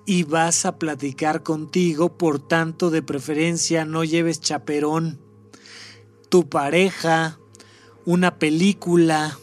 [0.05, 5.21] Y vas a platicar contigo, por tanto, de preferencia no lleves chaperón.
[6.29, 7.39] Tu pareja,
[8.05, 9.39] una película,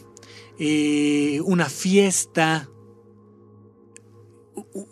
[0.58, 2.68] eh, una fiesta,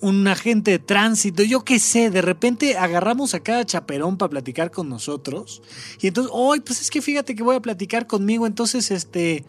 [0.01, 4.71] un agente de tránsito, yo qué sé, de repente agarramos a cada chaperón para platicar
[4.71, 5.63] con nosotros.
[6.01, 9.45] Y entonces, hoy, pues es que fíjate que voy a platicar conmigo, entonces, este,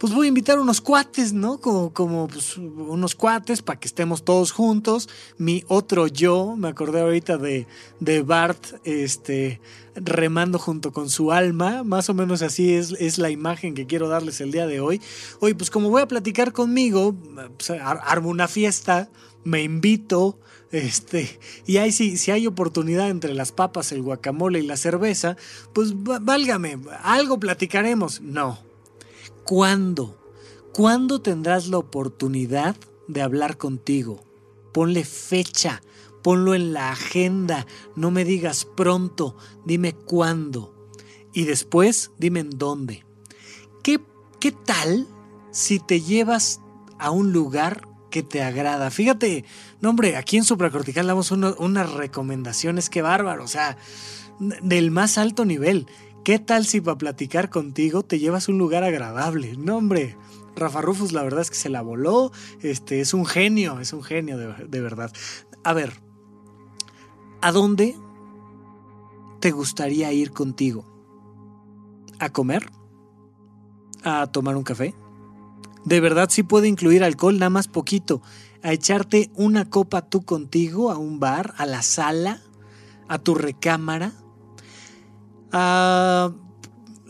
[0.00, 1.60] pues voy a invitar unos cuates, ¿no?
[1.60, 5.10] Como, como pues, unos cuates para que estemos todos juntos.
[5.36, 7.66] Mi otro yo, me acordé ahorita de,
[8.00, 9.60] de Bart, este,
[9.94, 14.08] remando junto con su alma, más o menos así es, es la imagen que quiero
[14.08, 15.02] darles el día de hoy.
[15.38, 17.14] Hoy, pues como voy a platicar conmigo,
[17.58, 19.10] pues, armo una fiesta
[19.44, 20.38] me invito,
[20.70, 25.36] este, y ahí si, si hay oportunidad entre las papas, el guacamole y la cerveza,
[25.72, 28.20] pues válgame, algo platicaremos.
[28.20, 28.58] No.
[29.44, 30.16] ¿Cuándo?
[30.72, 32.76] ¿Cuándo tendrás la oportunidad
[33.08, 34.24] de hablar contigo?
[34.72, 35.82] Ponle fecha,
[36.22, 40.88] ponlo en la agenda, no me digas pronto, dime cuándo.
[41.32, 43.04] Y después dime en dónde.
[43.82, 44.00] ¿Qué,
[44.38, 45.08] qué tal
[45.50, 46.60] si te llevas
[46.98, 48.90] a un lugar que te agrada.
[48.90, 49.44] Fíjate,
[49.80, 53.78] no hombre, aquí en Supracortical damos unas recomendaciones, que bárbaro, o sea,
[54.38, 55.86] del más alto nivel.
[56.24, 59.56] ¿Qué tal si para platicar contigo te llevas un lugar agradable?
[59.56, 60.16] No hombre,
[60.54, 64.02] Rafa Rufus la verdad es que se la voló, este, es un genio, es un
[64.02, 65.10] genio de, de verdad.
[65.64, 65.94] A ver,
[67.40, 67.96] ¿a dónde
[69.40, 70.84] te gustaría ir contigo?
[72.18, 72.70] ¿A comer?
[74.04, 74.94] ¿A tomar un café?
[75.84, 78.22] De verdad sí puede incluir alcohol, nada más poquito.
[78.62, 82.42] A echarte una copa tú contigo a un bar, a la sala,
[83.08, 84.12] a tu recámara.
[85.52, 86.32] Ah,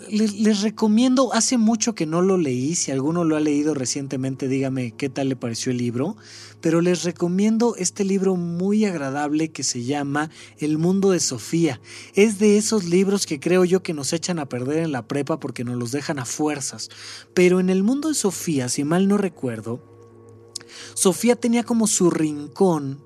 [0.08, 4.92] les, recomiendo, hace mucho que no lo leí, si alguno lo ha leído recientemente, dígame
[4.92, 6.16] qué tal le pareció el libro,
[6.60, 11.80] pero les recomiendo este libro muy agradable que se llama El mundo de Sofía.
[12.14, 15.40] Es de esos libros que creo yo que nos echan a perder en la prepa
[15.40, 16.88] porque nos los dejan a fuerzas.
[17.34, 19.82] Pero en el mundo de Sofía, si mal no recuerdo,
[20.94, 23.02] Sofía tenía como su rincón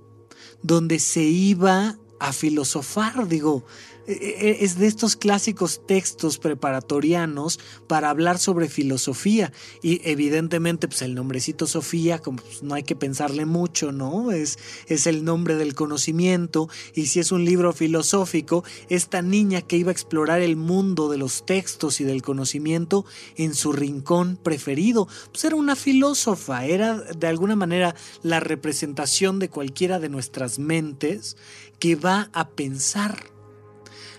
[0.62, 3.64] donde se iba a filosofar, digo,
[4.06, 9.52] es de estos clásicos textos preparatorianos para hablar sobre filosofía.
[9.82, 14.30] Y evidentemente, pues el nombrecito Sofía, como pues, no hay que pensarle mucho, ¿no?
[14.30, 16.68] Es, es el nombre del conocimiento.
[16.94, 21.18] Y si es un libro filosófico, esta niña que iba a explorar el mundo de
[21.18, 23.04] los textos y del conocimiento
[23.36, 29.48] en su rincón preferido, pues era una filósofa, era de alguna manera la representación de
[29.48, 31.36] cualquiera de nuestras mentes
[31.78, 33.33] que va a pensar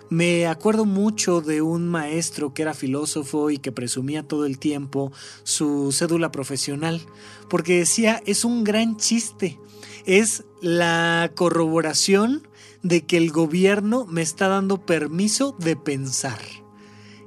[0.10, 5.12] me acuerdo mucho de un maestro que era filósofo y que presumía todo el tiempo
[5.44, 7.02] su cédula profesional,
[7.50, 9.60] porque decía, es un gran chiste,
[10.06, 12.48] es la corroboración
[12.84, 16.40] de que el gobierno me está dando permiso de pensar.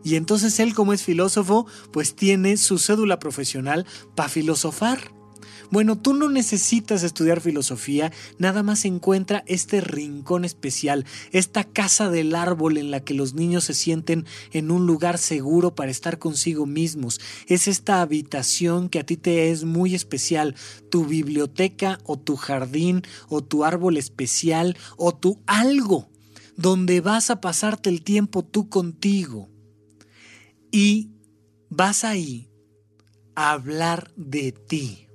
[0.04, 5.17] Y entonces él como es filósofo, pues tiene su cédula profesional para filosofar.
[5.70, 12.34] Bueno, tú no necesitas estudiar filosofía, nada más encuentra este rincón especial, esta casa del
[12.34, 16.64] árbol en la que los niños se sienten en un lugar seguro para estar consigo
[16.64, 17.20] mismos.
[17.48, 20.54] Es esta habitación que a ti te es muy especial,
[20.90, 26.08] tu biblioteca o tu jardín o tu árbol especial o tu algo,
[26.56, 29.50] donde vas a pasarte el tiempo tú contigo.
[30.72, 31.10] Y
[31.68, 32.50] vas ahí
[33.34, 35.07] a hablar de ti.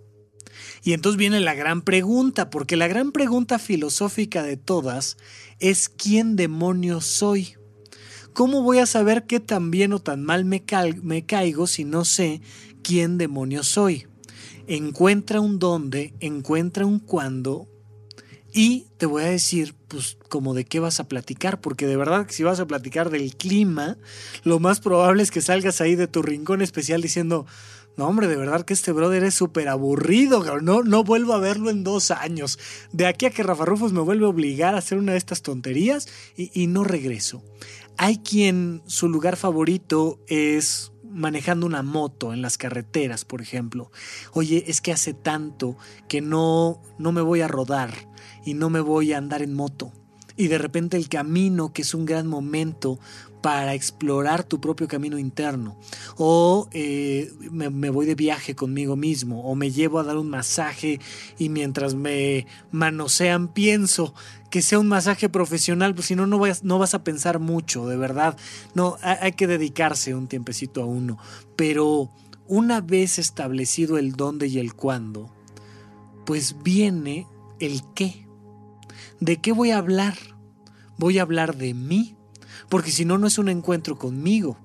[0.84, 5.18] Y entonces viene la gran pregunta, porque la gran pregunta filosófica de todas
[5.60, 7.56] es ¿quién demonios soy?
[8.34, 10.64] ¿Cómo voy a saber qué tan bien o tan mal me,
[11.26, 12.42] caigo si no sé
[12.82, 14.08] quién demonios soy?
[14.66, 17.68] Encuentra un dónde, encuentra un cuándo
[18.52, 22.26] y te voy a decir, pues, como de qué vas a platicar, porque de verdad
[22.26, 23.98] que si vas a platicar del clima,
[24.44, 27.46] lo más probable es que salgas ahí de tu rincón especial diciendo,
[27.96, 31.70] no, hombre, de verdad que este brother es súper aburrido, no, no vuelvo a verlo
[31.70, 32.58] en dos años.
[32.92, 35.42] De aquí a que Rafa Rufus me vuelve a obligar a hacer una de estas
[35.42, 37.44] tonterías y, y no regreso.
[37.98, 43.92] Hay quien su lugar favorito es manejando una moto en las carreteras, por ejemplo.
[44.34, 45.78] Oye, es que hace tanto
[46.10, 47.94] que no, no me voy a rodar
[48.44, 49.94] y no me voy a andar en moto.
[50.36, 53.00] Y de repente el camino, que es un gran momento
[53.44, 55.76] para explorar tu propio camino interno.
[56.16, 59.44] O eh, me, voy de viaje conmigo mismo.
[59.44, 61.02] O me llevo a dar un masaje
[61.38, 64.14] y mientras me manosean pienso
[64.50, 67.86] que sea un masaje profesional, pues si no, no vas, no vas a pensar mucho,
[67.86, 68.38] de verdad.
[68.76, 71.18] No, hay que dedicarse un tiempecito a uno.
[71.58, 72.10] Pero
[72.48, 75.30] una vez establecido el dónde y el cuándo,
[76.26, 77.28] pues viene
[77.60, 78.26] el qué.
[79.24, 80.18] ¿De qué voy a hablar?
[80.98, 82.18] Voy a hablar de mí
[82.68, 84.58] porque si no, no es un encuentro conmigo.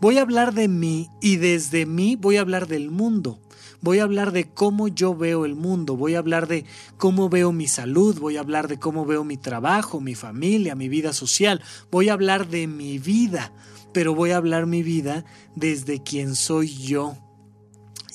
[0.00, 3.40] Voy a hablar de mí y desde mí voy a hablar del mundo.
[3.80, 6.66] Voy a hablar de cómo yo veo el mundo, voy a hablar de
[6.98, 10.88] cómo veo mi salud, voy a hablar de cómo veo mi trabajo, mi familia, mi
[10.88, 13.52] vida social, voy a hablar de mi vida,
[13.92, 15.24] pero voy a hablar mi vida
[15.56, 17.16] desde quien soy yo.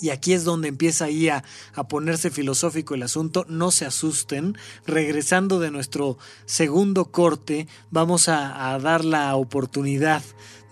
[0.01, 1.43] Y aquí es donde empieza ahí a,
[1.89, 3.45] ponerse filosófico el asunto.
[3.47, 4.57] No se asusten.
[4.85, 10.23] Regresando de nuestro segundo corte, vamos a, a dar la oportunidad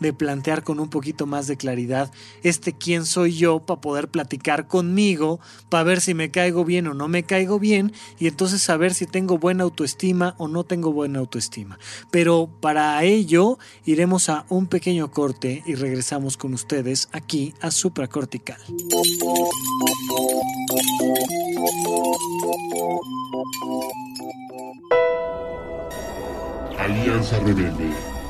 [0.04, 2.12] de plantear con un poquito más de claridad
[2.44, 5.40] este quién soy yo para poder platicar conmigo,
[5.70, 9.08] para ver si me caigo bien o no me caigo bien y entonces saber si
[9.08, 11.80] tengo buena autoestima o no tengo buena autoestima.
[12.12, 18.60] Pero para ello iremos a un pequeño corte y regresamos con ustedes aquí a Supracortical.
[26.78, 28.23] Alianza Rebelde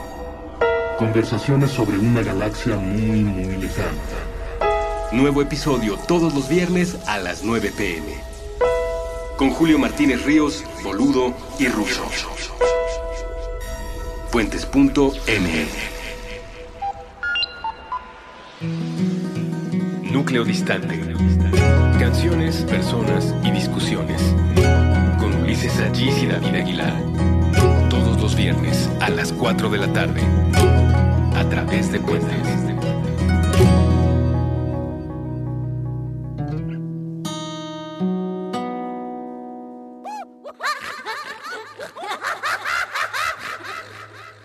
[0.97, 3.89] Conversaciones sobre una galaxia muy, muy lejana.
[5.11, 8.07] Nuevo episodio todos los viernes a las 9 pm.
[9.37, 12.03] Con Julio Martínez Ríos, Boludo y Russo.
[14.31, 15.13] Fuentes.ml
[20.11, 20.99] Núcleo distante.
[21.99, 24.21] Canciones, personas y discusiones.
[25.19, 27.32] Con Ulises Allís y David Aguilar.
[28.23, 30.21] Los viernes a las 4 de la tarde
[31.35, 32.63] a través de puentes.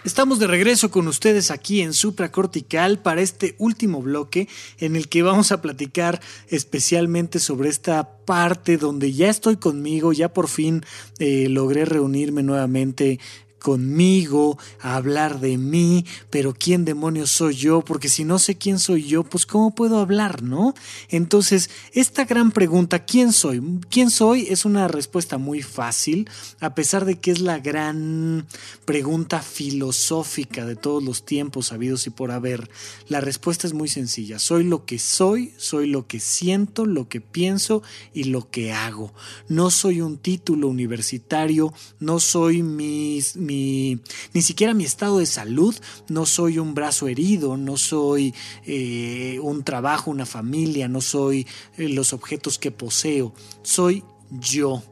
[0.05, 4.49] Estamos de regreso con ustedes aquí en Supracortical para este último bloque
[4.81, 10.33] en el que vamos a platicar especialmente sobre esta parte donde ya estoy conmigo, ya
[10.33, 10.85] por fin
[11.21, 13.21] eh, logré reunirme nuevamente
[13.59, 17.83] conmigo, a hablar de mí, pero ¿quién demonios soy yo?
[17.83, 20.75] Porque si no sé quién soy yo, pues ¿cómo puedo hablar, no?
[21.09, 23.62] Entonces, esta gran pregunta, ¿quién soy?
[23.90, 24.47] ¿Quién soy?
[24.49, 26.29] Es una respuesta muy fácil,
[26.61, 28.47] a pesar de que es la gran
[28.85, 32.71] pregunta filosófica de todos los tiempos habidos y por haber.
[33.09, 37.21] La respuesta es muy sencilla, soy lo que soy, soy lo que siento, lo que
[37.21, 37.83] pienso
[38.14, 39.12] y lo que hago.
[39.49, 45.75] No soy un título universitario, no soy mis ni siquiera mi estado de salud,
[46.09, 48.35] no soy un brazo herido, no soy
[48.66, 51.47] eh, un trabajo, una familia, no soy
[51.77, 54.83] eh, los objetos que poseo, soy yo.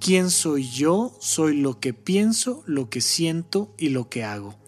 [0.00, 1.16] ¿Quién soy yo?
[1.20, 4.61] Soy lo que pienso, lo que siento y lo que hago.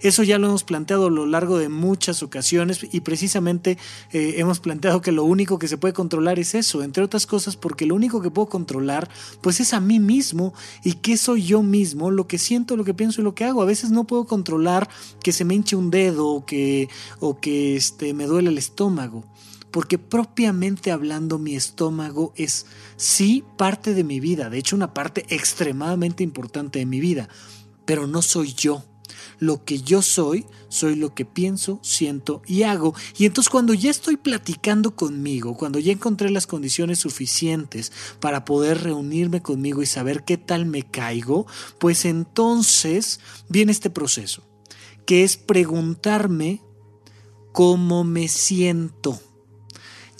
[0.00, 3.78] Eso ya lo hemos planteado a lo largo de muchas ocasiones y precisamente
[4.12, 7.56] eh, hemos planteado que lo único que se puede controlar es eso, entre otras cosas
[7.56, 9.08] porque lo único que puedo controlar
[9.40, 10.54] pues es a mí mismo
[10.84, 13.62] y qué soy yo mismo, lo que siento, lo que pienso y lo que hago.
[13.62, 14.88] A veces no puedo controlar
[15.22, 19.24] que se me hinche un dedo o que, o que este, me duele el estómago
[19.70, 22.66] porque propiamente hablando mi estómago es
[22.96, 27.28] sí parte de mi vida, de hecho una parte extremadamente importante de mi vida,
[27.84, 28.84] pero no soy yo.
[29.40, 32.94] Lo que yo soy, soy lo que pienso, siento y hago.
[33.18, 38.82] Y entonces cuando ya estoy platicando conmigo, cuando ya encontré las condiciones suficientes para poder
[38.82, 41.46] reunirme conmigo y saber qué tal me caigo,
[41.78, 43.18] pues entonces
[43.48, 44.42] viene este proceso,
[45.06, 46.62] que es preguntarme
[47.52, 49.20] cómo me siento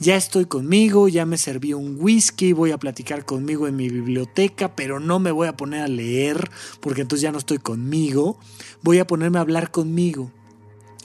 [0.00, 4.74] ya estoy conmigo, ya me serví un whisky, voy a platicar conmigo en mi biblioteca,
[4.74, 8.38] pero no me voy a poner a leer porque entonces ya no estoy conmigo,
[8.82, 10.32] voy a ponerme a hablar conmigo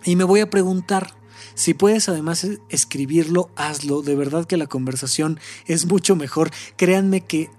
[0.05, 1.13] y me voy a preguntar.
[1.55, 4.01] Si puedes además escribirlo, hazlo.
[4.01, 6.51] De verdad que la conversación es mucho mejor.
[6.77, 7.49] Créanme que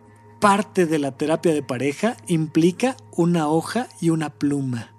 [0.40, 4.95] parte de la terapia de pareja implica una hoja y una pluma.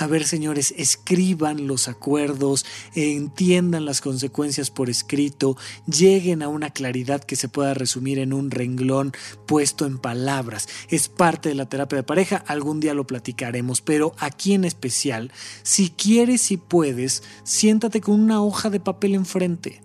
[0.00, 7.22] A ver, señores, escriban los acuerdos, entiendan las consecuencias por escrito, lleguen a una claridad
[7.22, 9.12] que se pueda resumir en un renglón
[9.44, 10.70] puesto en palabras.
[10.88, 15.32] Es parte de la terapia de pareja, algún día lo platicaremos, pero aquí en especial,
[15.62, 19.82] si quieres y puedes, siéntate con una hoja de papel enfrente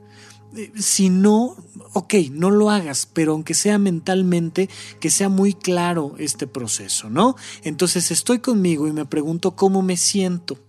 [0.76, 1.56] si no,
[1.94, 7.36] ok, no lo hagas, pero aunque sea mentalmente, que sea muy claro este proceso, ¿no?
[7.64, 10.60] Entonces estoy conmigo y me pregunto cómo me siento.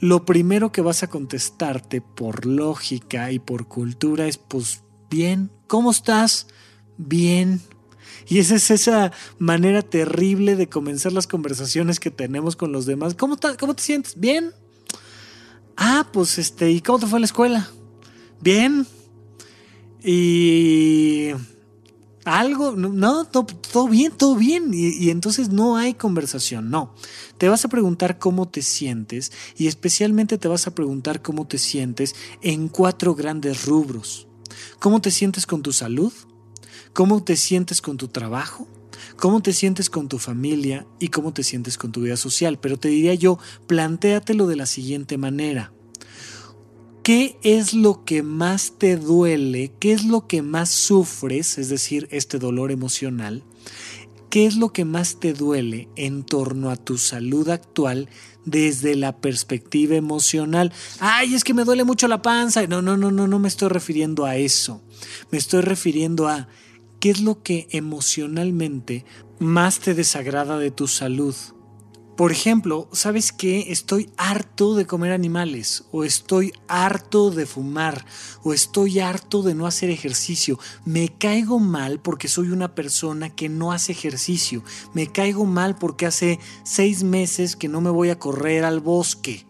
[0.00, 5.90] Lo primero que vas a contestarte por lógica y por cultura es, pues, bien, ¿cómo
[5.90, 6.48] estás?
[6.98, 7.60] Bien.
[8.26, 13.14] Y esa es esa manera terrible de comenzar las conversaciones que tenemos con los demás.
[13.14, 14.18] ¿Cómo, cómo te sientes?
[14.18, 14.52] Bien.
[15.76, 17.70] Ah, pues este, ¿y cómo te fue la escuela?
[18.44, 18.86] Bien.
[20.04, 21.30] Y
[22.24, 24.70] algo, no, todo, bien, todo bien.
[24.72, 26.94] Y, entonces no hay conversación, no.
[27.38, 31.58] Te vas a preguntar cómo te sientes y especialmente te vas a preguntar cómo te
[31.58, 34.28] sientes en cuatro grandes rubros.
[34.78, 36.12] ¿Cómo te sientes con tu salud?
[36.92, 38.68] ¿Cómo te sientes con tu trabajo?
[39.16, 40.86] ¿Cómo te sientes con tu familia?
[41.00, 42.58] ¿Y cómo te sientes con tu vida social?
[42.60, 45.72] Pero te diría yo, plantéatelo de la siguiente manera.
[47.04, 49.72] ¿Qué es lo que más te duele?
[49.78, 51.58] ¿Qué es lo que más sufres?
[51.58, 53.42] Es decir, este dolor emocional.
[54.30, 58.08] ¿Qué es lo que más te duele en torno a tu salud actual
[58.46, 60.72] desde la perspectiva emocional?
[60.98, 62.66] Ay, es que me duele mucho la panza.
[62.68, 64.80] No, no, no, no, no me estoy refiriendo a eso.
[65.30, 66.48] Me estoy refiriendo a
[67.00, 69.04] qué es lo que emocionalmente
[69.38, 71.34] más te desagrada de tu salud.
[72.16, 73.72] Por ejemplo, ¿sabes qué?
[73.72, 78.06] Estoy harto de comer animales, o estoy harto de fumar,
[78.44, 80.60] o estoy harto de no hacer ejercicio.
[80.84, 84.62] Me caigo mal porque soy una persona que no hace ejercicio.
[84.92, 89.44] Me caigo mal porque hace seis meses que no me voy a correr al bosque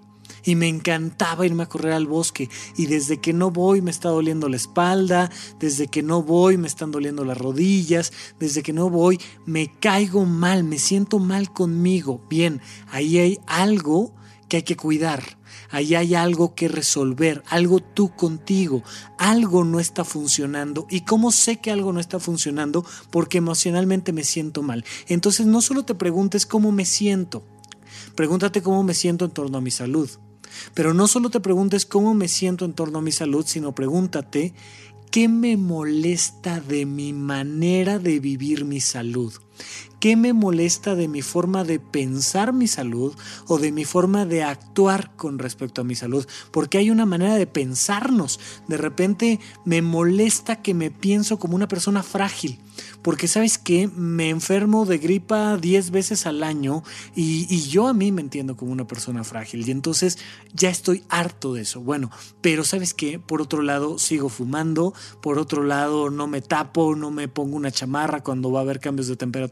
[0.45, 4.09] y me encantaba irme a correr al bosque y desde que no voy me está
[4.09, 8.91] doliendo la espalda, desde que no voy me están doliendo las rodillas, desde que no
[8.91, 12.25] voy me caigo mal, me siento mal conmigo.
[12.29, 14.15] Bien, ahí hay algo
[14.49, 15.39] que hay que cuidar.
[15.71, 18.83] Ahí hay algo que resolver, algo tú contigo,
[19.19, 20.87] algo no está funcionando.
[20.91, 22.85] ¿Y cómo sé que algo no está funcionando?
[23.11, 24.85] Porque emocionalmente me siento mal.
[25.09, 27.43] Entonces no solo te preguntes cómo me siento,
[28.15, 30.11] pregúntate cómo me siento en torno a mi salud.
[30.75, 34.55] Pero no solo te preguntes cómo me siento en torno a mi salud, sino pregúntate
[35.11, 39.33] qué me molesta de mi manera de vivir mi salud.
[40.01, 43.15] ¿Qué me molesta de mi forma de pensar mi salud
[43.47, 46.27] o de mi forma de actuar con respecto a mi salud?
[46.51, 48.39] Porque hay una manera de pensarnos.
[48.69, 52.61] De repente me molesta que me pienso como una persona frágil
[53.03, 56.83] porque sabes que me enfermo de gripa 10 veces al año
[57.15, 60.19] y, yo a mí me entiendo como una persona frágil y entonces
[60.53, 61.81] ya estoy harto de eso.
[61.81, 66.95] Bueno, pero sabes que por otro lado sigo fumando, por otro lado no me tapo,
[66.97, 69.44] no me pongo una chamarra cuando va a haber cambios de temperatura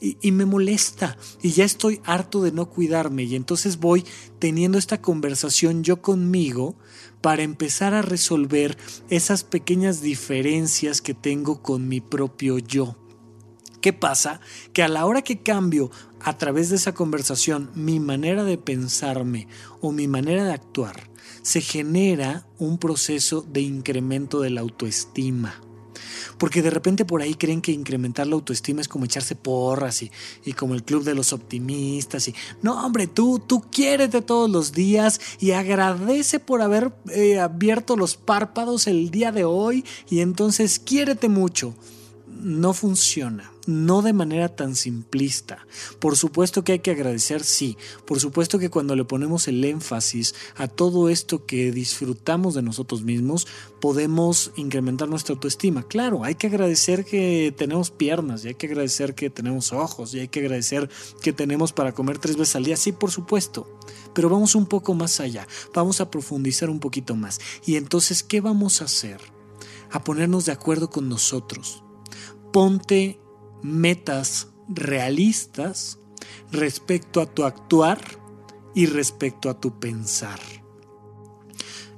[0.00, 4.04] y, y me molesta y ya estoy harto de no cuidarme y entonces voy
[4.38, 6.76] teniendo esta conversación yo conmigo
[7.20, 8.76] para empezar a resolver
[9.10, 12.96] esas pequeñas diferencias que tengo con mi propio yo.
[13.80, 14.40] ¿Qué pasa?
[14.72, 19.46] Que a la hora que cambio a través de esa conversación mi manera de pensarme
[19.80, 21.10] o mi manera de actuar,
[21.42, 25.60] se genera un proceso de incremento de la autoestima.
[26.38, 30.10] Porque de repente por ahí creen que incrementar la autoestima es como echarse porras y,
[30.44, 32.28] y como el club de los optimistas.
[32.28, 33.62] Y no, hombre, tú, tú
[33.96, 39.44] de todos los días y agradece por haber eh, abierto los párpados el día de
[39.44, 41.74] hoy y entonces quiérete mucho.
[42.38, 45.66] No funciona no de manera tan simplista.
[45.98, 47.76] Por supuesto que hay que agradecer, sí.
[48.06, 53.02] Por supuesto que cuando le ponemos el énfasis a todo esto que disfrutamos de nosotros
[53.02, 53.46] mismos,
[53.78, 55.82] podemos incrementar nuestra autoestima.
[55.82, 60.20] Claro, hay que agradecer que tenemos piernas, y hay que agradecer que tenemos ojos, y
[60.20, 60.88] hay que agradecer
[61.20, 62.76] que tenemos para comer tres veces al día.
[62.78, 63.68] Sí, por supuesto.
[64.14, 65.46] Pero vamos un poco más allá.
[65.74, 67.38] Vamos a profundizar un poquito más.
[67.66, 69.20] Y entonces, ¿qué vamos a hacer?
[69.90, 71.82] A ponernos de acuerdo con nosotros.
[72.52, 73.18] Ponte
[73.62, 75.98] metas realistas
[76.50, 78.00] respecto a tu actuar
[78.74, 80.40] y respecto a tu pensar.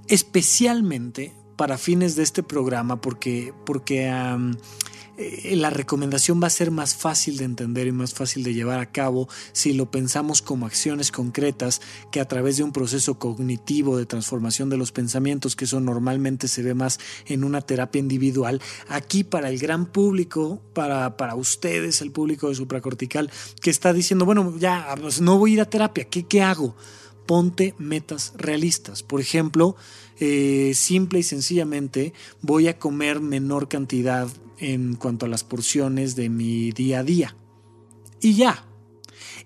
[0.07, 4.11] Especialmente para fines de este programa, porque, porque
[5.53, 8.91] la recomendación va a ser más fácil de entender y más fácil de llevar a
[8.91, 14.07] cabo si lo pensamos como acciones concretas que a través de un proceso cognitivo de
[14.07, 18.63] transformación de los pensamientos, que eso normalmente se ve más en una terapia individual.
[18.89, 24.25] Aquí para el gran público, para, para ustedes, el público de supracortical, que está diciendo,
[24.25, 26.77] bueno, ya pues, no voy a ir a terapia, ¿qué, qué hago?
[27.27, 29.03] Ponte metas realistas.
[29.03, 29.77] Por ejemplo,
[30.19, 32.13] eh, simple y sencillamente
[32.43, 34.29] voy a comer menor cantidad
[34.61, 37.37] en cuanto a las porciones de mi día a día.
[38.21, 38.65] Y ya.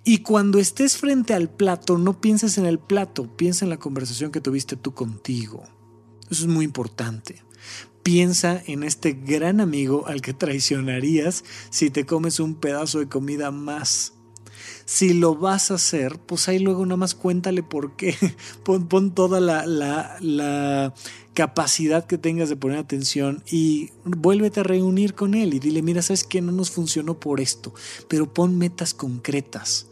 [0.05, 4.33] Y cuando estés frente al plato, no pienses en el plato, piensa en la conversación
[4.33, 5.62] que tuviste tú contigo.
[6.31, 7.43] Eso es muy importante.
[8.03, 13.51] Piensa en este gran amigo al que traicionarías si te comes un pedazo de comida
[13.51, 14.12] más.
[14.87, 18.14] Si lo vas a hacer, pues ahí luego nada más cuéntale por qué.
[18.64, 20.95] Pon, toda la, la, la
[21.32, 26.03] capacidad que tengas de poner atención y vuélvete a reunir con él y dile, mira,
[26.03, 27.74] sabes que no nos funcionó por esto,
[28.09, 29.89] pero pon metas concretas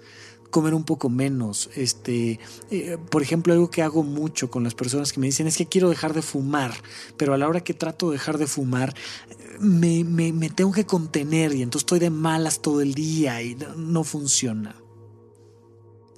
[0.52, 1.68] comer un poco menos.
[1.74, 2.38] Este,
[2.70, 5.66] eh, por ejemplo, algo que hago mucho con las personas que me dicen es que
[5.66, 6.72] quiero dejar de fumar,
[7.16, 8.94] pero a la hora que trato de dejar de fumar,
[9.58, 13.56] me, me, me tengo que contener y entonces estoy de malas todo el día y
[13.76, 14.76] no funciona.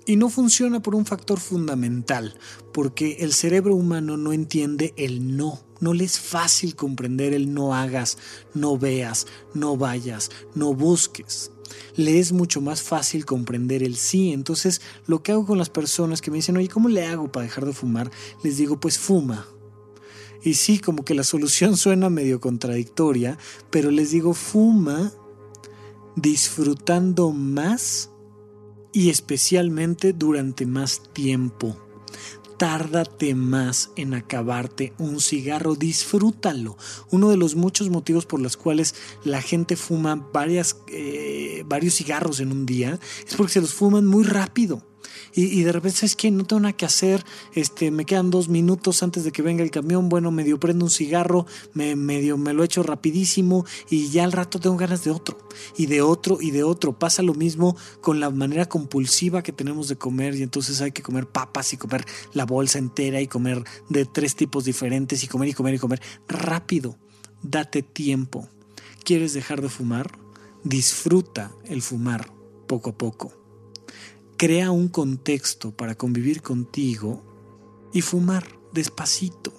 [0.07, 2.39] Y no funciona por un factor fundamental,
[2.75, 5.61] porque el cerebro humano no entiende el no.
[5.81, 8.19] No le es fácil comprender el no hagas,
[8.53, 11.54] no veas, no vayas, no busques.
[11.97, 14.33] Le es mucho más fácil comprender el sí.
[14.33, 17.45] Entonces, lo que hago con las personas que me dicen, oye, ¿cómo le hago para
[17.45, 18.11] dejar de fumar?
[18.43, 19.47] Les digo, pues fuma.
[20.43, 23.39] Y sí, como que la solución suena medio contradictoria,
[23.71, 25.13] pero les digo, fuma
[26.17, 28.11] disfrutando más
[28.93, 31.77] y especialmente durante más tiempo.
[32.57, 36.77] Tárdate más en acabarte un cigarro, disfrútalo.
[37.11, 38.95] Uno de los muchos motivos por los cuales
[39.25, 44.07] la gente fuma varias, eh, varios cigarros en un día es porque se los fuman
[44.07, 44.94] muy rápido
[45.37, 47.25] y, de repente es que no tengo nada que hacer,
[47.55, 50.93] este, me quedan dos minutos antes de que venga el camión, bueno, medio prendo un
[50.93, 55.37] cigarro, me, medio me lo echo rapidísimo y ya al rato tengo ganas de otro,
[55.77, 56.97] y de otro, y de otro.
[56.97, 61.03] Pasa lo mismo con la manera compulsiva que tenemos de comer y entonces hay que
[61.03, 65.49] comer papas y comer la bolsa entera y comer de tres tipos diferentes y comer
[65.49, 66.97] y comer y comer rápido.
[67.43, 68.49] Date tiempo.
[69.03, 70.17] ¿Quieres dejar de fumar?
[70.63, 72.31] Disfruta el fumar
[72.69, 73.45] poco a poco
[74.37, 77.23] crea un contexto para convivir contigo
[77.93, 79.53] y fumar despacito.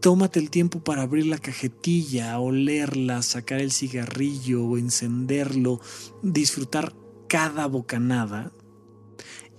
[0.00, 5.80] Tómate el tiempo para abrir la cajetilla, olerla, sacar el cigarrillo o encenderlo,
[6.22, 6.94] disfrutar
[7.28, 8.52] cada bocanada.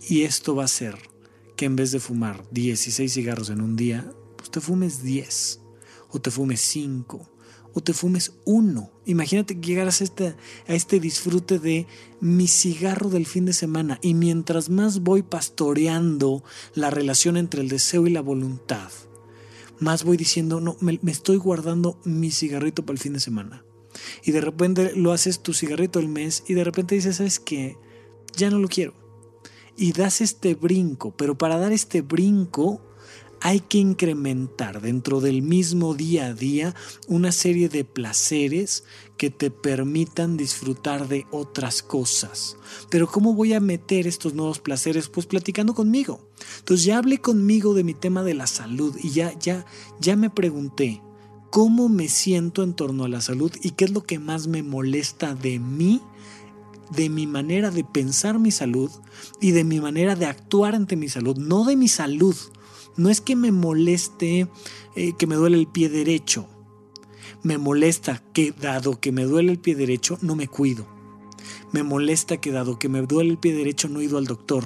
[0.01, 0.97] Y esto va a hacer
[1.55, 5.61] que en vez de fumar 16 cigarros en un día, pues te fumes 10
[6.09, 7.32] o te fumes 5
[7.73, 8.91] o te fumes uno.
[9.05, 10.35] Imagínate que llegaras a
[10.67, 11.87] este, disfrute de
[12.21, 16.43] mi cigarro del fin de semana y mientras más voy pastoreando
[16.73, 18.91] la relación entre el deseo y la voluntad,
[19.79, 23.65] más voy diciendo, no, me, estoy guardando mi cigarrito para el fin de semana.
[24.23, 27.77] Y de repente lo haces tu cigarrito del mes y de repente dices, ¿sabes qué?
[28.35, 28.93] Ya no lo quiero.
[29.75, 32.81] Y das este brinco, pero para dar este brinco
[33.45, 36.73] hay que incrementar dentro del mismo día a día
[37.09, 38.85] una serie de placeres
[39.17, 42.55] que te permitan disfrutar de otras cosas.
[42.89, 45.09] Pero ¿cómo voy a meter estos nuevos placeres?
[45.09, 46.31] Pues platicando conmigo.
[46.59, 49.65] Entonces ya hablé conmigo de mi tema de la salud y ya ya
[49.99, 51.01] ya me pregunté
[51.51, 54.63] cómo me siento en torno a la salud y qué es lo que más me
[54.63, 56.01] molesta de mí
[56.95, 58.89] de mi manera de pensar mi salud
[59.41, 62.35] y de mi manera de actuar ante mi salud, no de mi salud,
[62.95, 64.47] no es que me moleste
[64.95, 66.47] eh, que me duele el pie derecho.
[67.41, 70.87] Me molesta que dado que me duele el pie derecho no me cuido.
[71.71, 74.65] Me molesta que dado que me duele el pie derecho no he ido al doctor.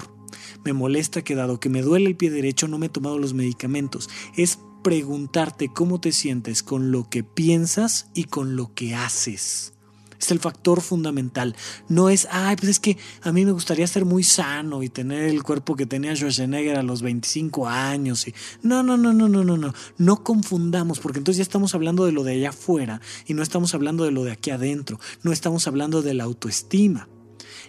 [0.64, 3.34] Me molesta que dado que me duele el pie derecho no me he tomado los
[3.34, 4.10] medicamentos.
[4.36, 9.77] Es preguntarte cómo te sientes con lo que piensas y con lo que haces
[10.20, 11.54] es el factor fundamental.
[11.88, 15.24] No es, ay, pues es que a mí me gustaría ser muy sano y tener
[15.24, 18.26] el cuerpo que tenía Schwarzenegger a los 25 años.
[18.26, 18.34] Y...
[18.62, 19.74] No, no, no, no, no, no, no.
[19.96, 23.74] No confundamos, porque entonces ya estamos hablando de lo de allá afuera y no estamos
[23.74, 24.98] hablando de lo de aquí adentro.
[25.22, 27.08] No estamos hablando de la autoestima.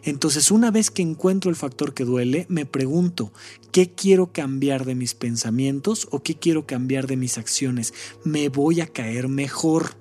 [0.04, 3.34] Entonces, una vez que encuentro el factor que duele, me pregunto,
[3.72, 7.94] ¿qué quiero cambiar de mis pensamientos o qué quiero cambiar de mis acciones?
[8.24, 9.98] ¿Me voy a caer mejor?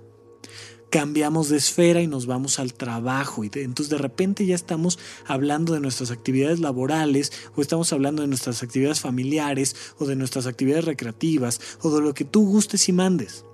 [0.90, 3.44] Cambiamos de esfera y nos vamos al trabajo.
[3.44, 8.28] Y entonces de repente ya estamos hablando de nuestras actividades laborales o estamos hablando de
[8.28, 12.92] nuestras actividades familiares o de nuestras actividades recreativas o de lo que tú gustes y
[12.92, 13.44] mandes.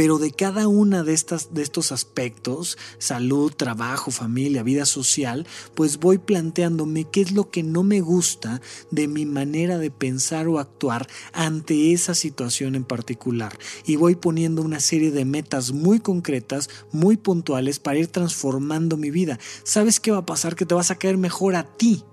[0.00, 5.98] Pero de cada una de, estas, de estos aspectos, salud, trabajo, familia, vida social, pues
[5.98, 10.58] voy planteándome qué es lo que no me gusta de mi manera de pensar o
[10.58, 13.58] actuar ante esa situación en particular.
[13.84, 19.10] Y voy poniendo una serie de metas muy concretas, muy puntuales para ir transformando mi
[19.10, 19.38] vida.
[19.64, 20.56] ¿Sabes qué va a pasar?
[20.56, 22.04] Que te vas a caer mejor a ti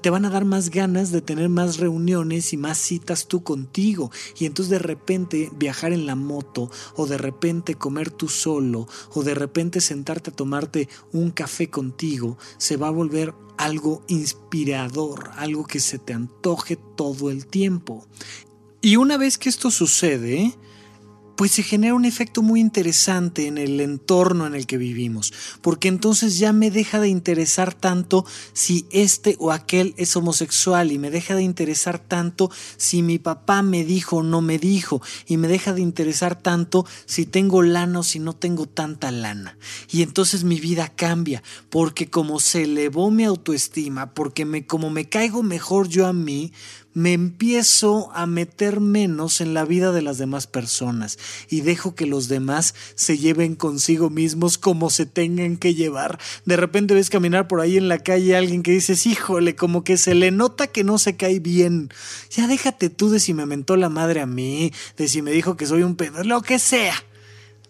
[0.00, 4.10] te van a dar más ganas de tener más reuniones y más citas tú contigo.
[4.38, 9.22] Y entonces de repente viajar en la moto o de repente comer tú solo o
[9.22, 15.66] de repente sentarte a tomarte un café contigo se va a volver algo inspirador, algo
[15.66, 18.06] que se te antoje todo el tiempo.
[18.80, 20.54] Y una vez que esto sucede,
[21.38, 25.32] pues se genera un efecto muy interesante en el entorno en el que vivimos,
[25.62, 30.98] porque entonces ya me deja de interesar tanto si este o aquel es homosexual y
[30.98, 35.36] me deja de interesar tanto si mi papá me dijo o no me dijo y
[35.36, 39.56] me deja de interesar tanto si tengo lana o si no tengo tanta lana.
[39.92, 45.08] Y entonces mi vida cambia, porque como se elevó mi autoestima, porque me, como me
[45.08, 46.52] caigo mejor yo a mí,
[46.98, 51.16] me empiezo a meter menos en la vida de las demás personas
[51.48, 56.18] y dejo que los demás se lleven consigo mismos como se tengan que llevar.
[56.44, 59.84] De repente ves caminar por ahí en la calle a alguien que dices, híjole, como
[59.84, 61.90] que se le nota que no se cae bien.
[62.32, 65.56] Ya déjate tú de si me mentó la madre a mí, de si me dijo
[65.56, 66.96] que soy un pedo, lo que sea.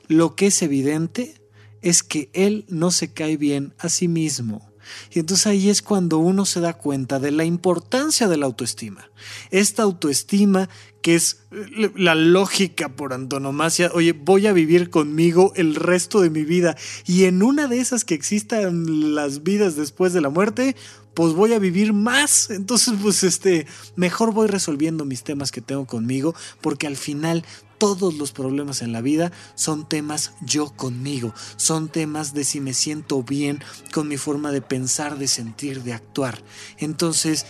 [0.06, 1.34] Lo que es evidente
[1.82, 4.67] es que él no se cae bien a sí mismo.
[5.12, 9.10] Y entonces ahí es cuando uno se da cuenta de la importancia de la autoestima.
[9.50, 10.68] Esta autoestima
[11.02, 16.30] que es eh, la lógica por antonomasia, oye, voy a vivir conmigo el resto de
[16.30, 16.76] mi vida
[17.06, 20.76] y en una de esas que existan las vidas después de la muerte,
[21.14, 22.48] pues voy a vivir más.
[22.50, 23.66] Entonces, pues este,
[23.96, 27.44] mejor voy resolviendo mis temas que tengo conmigo, porque al final
[27.78, 32.74] todos los problemas en la vida son temas yo conmigo, son temas de si me
[32.74, 33.62] siento bien
[33.92, 36.42] con mi forma de pensar, de sentir, de actuar.
[36.78, 37.46] Entonces,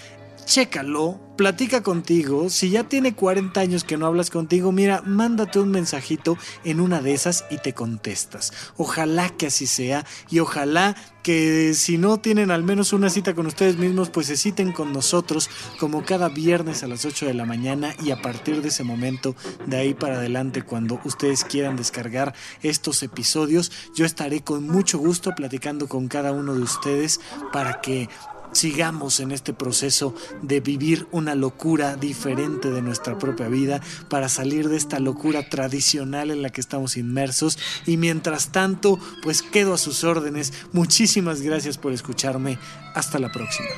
[0.48, 2.48] chécalo, platica contigo.
[2.48, 7.02] Si ya tiene 40 años que no hablas contigo, mira, mándate un mensajito en una
[7.02, 8.54] de esas y te contestas.
[8.78, 13.46] Ojalá que así sea y ojalá que si no tienen al menos una cita con
[13.46, 17.44] ustedes mismos, pues se citen con nosotros como cada viernes a las 8 de la
[17.44, 19.36] mañana y a partir de ese momento,
[19.66, 25.34] de ahí para adelante, cuando ustedes quieran descargar estos episodios, yo estaré con mucho gusto
[25.34, 27.20] platicando con cada uno de ustedes
[27.52, 28.08] para que
[28.52, 34.68] sigamos en este proceso de vivir una locura diferente de nuestra propia vida para salir
[34.68, 37.58] de esta locura tradicional en la que estamos inmersos.
[37.86, 40.52] Y mientras tanto pues quedo a sus órdenes.
[40.72, 42.58] Muchísimas gracias por escucharme.
[42.94, 43.68] Hasta la próxima.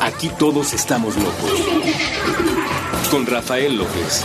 [0.00, 1.50] Aquí todos estamos locos.
[3.10, 4.24] Con Rafael López.